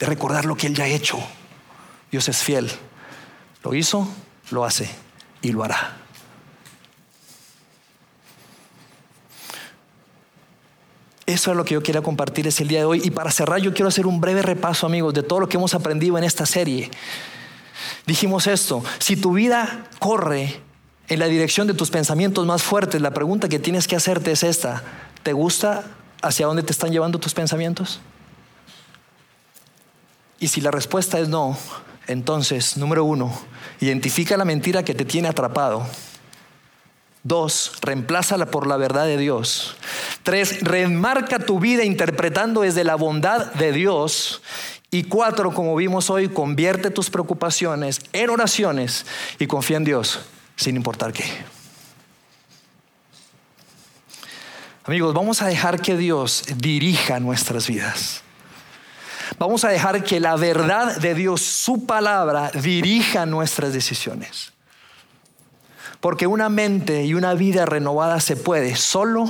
de 0.00 0.06
recordar 0.06 0.44
lo 0.44 0.56
que 0.56 0.66
Él 0.66 0.74
ya 0.74 0.84
ha 0.84 0.88
hecho. 0.88 1.18
Dios 2.10 2.28
es 2.28 2.42
fiel. 2.42 2.68
Lo 3.62 3.74
hizo, 3.74 4.08
lo 4.50 4.64
hace 4.64 4.88
y 5.42 5.52
lo 5.52 5.64
hará. 5.64 5.96
Eso 11.26 11.50
es 11.50 11.56
lo 11.56 11.64
que 11.64 11.74
yo 11.74 11.82
quiero 11.82 12.02
compartir 12.04 12.46
el 12.46 12.68
día 12.68 12.78
de 12.78 12.84
hoy. 12.84 13.00
Y 13.04 13.10
para 13.10 13.32
cerrar, 13.32 13.60
yo 13.60 13.74
quiero 13.74 13.88
hacer 13.88 14.06
un 14.06 14.20
breve 14.20 14.42
repaso, 14.42 14.86
amigos, 14.86 15.12
de 15.12 15.24
todo 15.24 15.40
lo 15.40 15.48
que 15.48 15.56
hemos 15.56 15.74
aprendido 15.74 16.16
en 16.16 16.24
esta 16.24 16.46
serie. 16.46 16.88
Dijimos 18.06 18.46
esto, 18.46 18.84
si 19.00 19.16
tu 19.16 19.32
vida 19.32 19.88
corre 19.98 20.60
en 21.08 21.18
la 21.18 21.26
dirección 21.26 21.66
de 21.66 21.74
tus 21.74 21.90
pensamientos 21.90 22.46
más 22.46 22.62
fuertes, 22.62 23.02
la 23.02 23.12
pregunta 23.12 23.48
que 23.48 23.58
tienes 23.58 23.88
que 23.88 23.96
hacerte 23.96 24.30
es 24.30 24.44
esta. 24.44 24.84
¿Te 25.24 25.32
gusta 25.32 25.84
hacia 26.22 26.46
dónde 26.46 26.62
te 26.62 26.70
están 26.70 26.92
llevando 26.92 27.18
tus 27.18 27.34
pensamientos? 27.34 28.00
Y 30.38 30.48
si 30.48 30.60
la 30.60 30.70
respuesta 30.70 31.18
es 31.18 31.28
no, 31.28 31.58
entonces, 32.06 32.76
número 32.76 33.04
uno, 33.04 33.36
identifica 33.80 34.36
la 34.36 34.44
mentira 34.44 34.84
que 34.84 34.94
te 34.94 35.04
tiene 35.04 35.28
atrapado. 35.28 35.86
Dos, 37.22 37.72
reemplázala 37.82 38.46
por 38.46 38.66
la 38.66 38.76
verdad 38.76 39.06
de 39.06 39.16
Dios. 39.16 39.76
Tres, 40.22 40.60
remarca 40.62 41.40
tu 41.40 41.58
vida 41.58 41.84
interpretando 41.84 42.60
desde 42.60 42.84
la 42.84 42.94
bondad 42.94 43.52
de 43.54 43.72
Dios. 43.72 44.42
Y 44.90 45.04
cuatro, 45.04 45.52
como 45.52 45.74
vimos 45.74 46.08
hoy, 46.08 46.28
convierte 46.28 46.90
tus 46.90 47.10
preocupaciones 47.10 48.00
en 48.12 48.30
oraciones 48.30 49.06
y 49.38 49.48
confía 49.48 49.78
en 49.78 49.84
Dios 49.84 50.20
sin 50.54 50.76
importar 50.76 51.12
qué. 51.12 51.24
Amigos, 54.84 55.12
vamos 55.12 55.42
a 55.42 55.48
dejar 55.48 55.80
que 55.80 55.96
Dios 55.96 56.44
dirija 56.58 57.18
nuestras 57.18 57.66
vidas. 57.66 58.22
Vamos 59.38 59.64
a 59.64 59.68
dejar 59.68 60.04
que 60.04 60.20
la 60.20 60.36
verdad 60.36 60.96
de 60.96 61.14
Dios, 61.14 61.42
su 61.42 61.86
palabra, 61.86 62.50
dirija 62.50 63.26
nuestras 63.26 63.72
decisiones. 63.72 64.52
Porque 66.00 66.26
una 66.26 66.48
mente 66.48 67.04
y 67.04 67.14
una 67.14 67.34
vida 67.34 67.66
renovada 67.66 68.20
se 68.20 68.36
puede 68.36 68.76
solo 68.76 69.28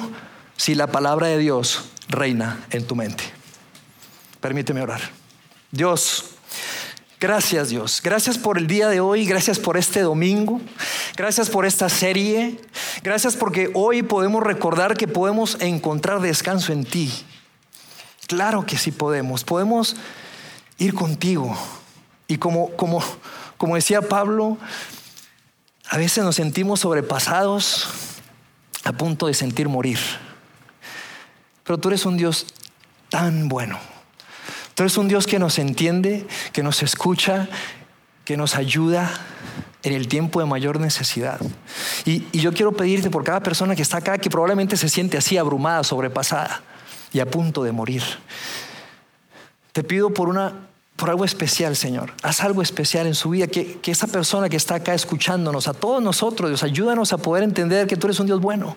si 0.57 0.75
la 0.75 0.89
palabra 0.89 1.29
de 1.29 1.39
Dios 1.39 1.85
reina 2.09 2.65
en 2.71 2.87
tu 2.87 2.97
mente. 2.97 3.25
Permíteme 4.41 4.83
orar. 4.83 5.01
Dios, 5.71 6.37
Gracias 7.19 7.71
Dios, 7.71 8.03
gracias 8.05 8.37
por 8.37 8.59
el 8.59 8.67
día 8.67 8.89
de 8.89 9.01
hoy, 9.01 9.25
gracias 9.25 9.59
por 9.59 9.79
este 9.79 10.03
domingo, 10.03 10.61
gracias 11.17 11.49
por 11.49 11.65
esta 11.65 11.89
serie, 11.89 12.61
gracias 13.03 13.37
porque 13.37 13.71
hoy 13.73 14.03
podemos 14.03 14.43
recordar 14.43 14.99
que 14.99 15.09
podemos 15.09 15.57
encontrar 15.61 16.21
descanso 16.21 16.75
en 16.75 16.85
ti. 16.85 17.11
Claro 18.27 18.67
que 18.67 18.77
sí 18.77 18.93
podemos, 18.93 19.45
podemos 19.45 19.97
ir 20.79 20.95
contigo. 20.95 21.57
Y 22.29 22.39
como, 22.39 22.71
como, 22.77 23.03
como 23.57 23.77
decía 23.77 24.03
Pablo, 24.03 24.59
a 25.89 25.97
veces 25.97 26.25
nos 26.25 26.37
sentimos 26.37 26.81
sobrepasados 26.81 27.89
a 28.85 28.93
punto 28.93 29.27
de 29.27 29.35
sentir 29.35 29.69
morir. 29.69 29.99
Pero 31.65 31.79
tú 31.79 31.89
eres 31.89 32.07
un 32.07 32.17
Dios 32.17 32.47
tan 33.09 33.49
bueno 33.49 33.79
Tú 34.77 34.83
eres 34.83 34.99
un 34.99 35.09
Dios 35.09 35.27
que 35.27 35.39
nos 35.39 35.59
entiende, 35.59 36.27
que 36.53 36.63
nos 36.63 36.83
escucha, 36.83 37.49
que 38.27 38.37
nos 38.37 38.57
ayuda 38.57 39.11
en 39.83 39.95
el 39.95 40.07
tiempo 40.07 40.39
de 40.39 40.45
mayor 40.45 40.81
necesidad. 40.81 41.41
Y, 42.05 42.27
yo 42.39 42.53
quiero 42.53 42.73
pedirte 42.73 43.09
por 43.09 43.25
cada 43.25 43.41
persona 43.41 43.75
que 43.75 43.81
está 43.81 43.97
acá, 43.97 44.19
que 44.19 44.29
probablemente 44.29 44.77
se 44.77 44.91
siente 44.91 45.17
así 45.17 45.39
abrumada, 45.39 45.83
sobrepasada 45.83 46.61
y 47.13 47.21
a 47.21 47.27
punto 47.27 47.63
de 47.63 47.73
morir. 47.73 48.03
Te 49.73 49.83
pido 49.83 50.13
por 50.13 50.29
una 50.29 50.53
por 50.97 51.11
algo 51.11 51.27
especial, 51.27 51.77
Señor. 51.77 52.15
Haz 52.23 52.41
algo 52.41 52.63
especial 52.63 53.07
en 53.07 53.15
su 53.15 53.29
vida, 53.29 53.49
que, 53.49 53.79
que 53.81 53.91
esa 53.91 54.07
persona 54.07 54.49
que 54.49 54.57
está 54.57 54.77
acá 54.77 54.95
escuchándonos, 54.95 55.69
a 55.69 55.75
todos 55.75 56.03
nosotros, 56.03 56.49
Dios, 56.49 56.63
ayúdanos 56.63 57.13
a 57.13 57.19
poder 57.19 57.45
entender 57.45 57.87
que 57.87 57.99
tú 57.99 58.07
eres 58.07 58.19
un 58.19 58.27
Dios 58.27 58.41
bueno, 58.41 58.77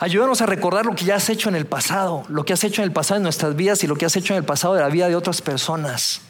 Ayúdanos 0.00 0.40
a 0.40 0.46
recordar 0.46 0.86
lo 0.86 0.94
que 0.94 1.04
ya 1.04 1.16
has 1.16 1.28
hecho 1.28 1.50
en 1.50 1.54
el 1.54 1.66
pasado, 1.66 2.24
lo 2.30 2.46
que 2.46 2.54
has 2.54 2.64
hecho 2.64 2.80
en 2.80 2.86
el 2.88 2.92
pasado 2.92 3.18
en 3.18 3.22
nuestras 3.22 3.54
vidas 3.54 3.84
y 3.84 3.86
lo 3.86 3.96
que 3.96 4.06
has 4.06 4.16
hecho 4.16 4.32
en 4.32 4.38
el 4.38 4.44
pasado 4.44 4.72
de 4.72 4.80
la 4.80 4.88
vida 4.88 5.08
de 5.08 5.14
otras 5.14 5.42
personas. 5.42 6.22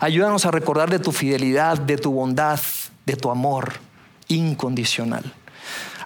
Ayúdanos 0.00 0.44
a 0.44 0.50
recordar 0.50 0.90
de 0.90 0.98
tu 0.98 1.12
fidelidad, 1.12 1.78
de 1.78 1.96
tu 1.96 2.12
bondad, 2.12 2.60
de 3.06 3.16
tu 3.16 3.30
amor 3.30 3.72
incondicional. 4.28 5.24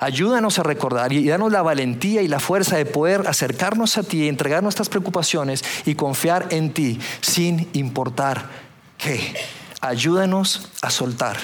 Ayúdanos 0.00 0.58
a 0.58 0.62
recordar 0.62 1.12
y 1.12 1.28
danos 1.28 1.52
la 1.52 1.60
valentía 1.60 2.22
y 2.22 2.28
la 2.28 2.40
fuerza 2.40 2.78
de 2.78 2.86
poder 2.86 3.28
acercarnos 3.28 3.98
a 3.98 4.02
ti, 4.02 4.28
entregar 4.28 4.62
nuestras 4.62 4.88
preocupaciones 4.88 5.62
y 5.84 5.94
confiar 5.94 6.48
en 6.50 6.72
ti 6.72 6.98
sin 7.20 7.68
importar 7.74 8.48
qué. 8.96 9.34
Ayúdanos 9.82 10.70
a 10.80 10.90
soltar 10.90 11.36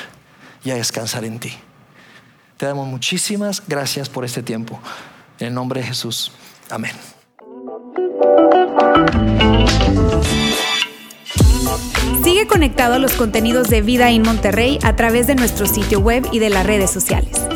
y 0.65 0.71
a 0.71 0.77
descansar 0.77 1.25
en 1.27 1.39
ti. 1.39 1.53
Te 2.57 2.65
damos 2.65 2.89
muchísimas 2.89 3.63
gracias 3.69 4.09
por 4.09 4.25
este 4.25 4.43
tiempo. 4.43 4.81
En 5.39 5.49
el 5.49 5.55
nombre 5.55 5.83
de 5.83 5.89
Jesús. 5.89 6.33
Amén. 6.71 6.93
Sigue 12.25 12.47
conectado 12.47 12.95
a 12.95 12.99
los 12.99 13.13
contenidos 13.13 13.69
de 13.69 13.83
Vida 13.83 14.11
en 14.11 14.23
Monterrey 14.23 14.79
a 14.83 14.97
través 14.97 15.27
de 15.27 15.35
nuestro 15.35 15.67
sitio 15.67 16.01
web 16.01 16.27
y 16.33 16.39
de 16.39 16.49
las 16.49 16.65
redes 16.67 16.91
sociales. 16.91 17.56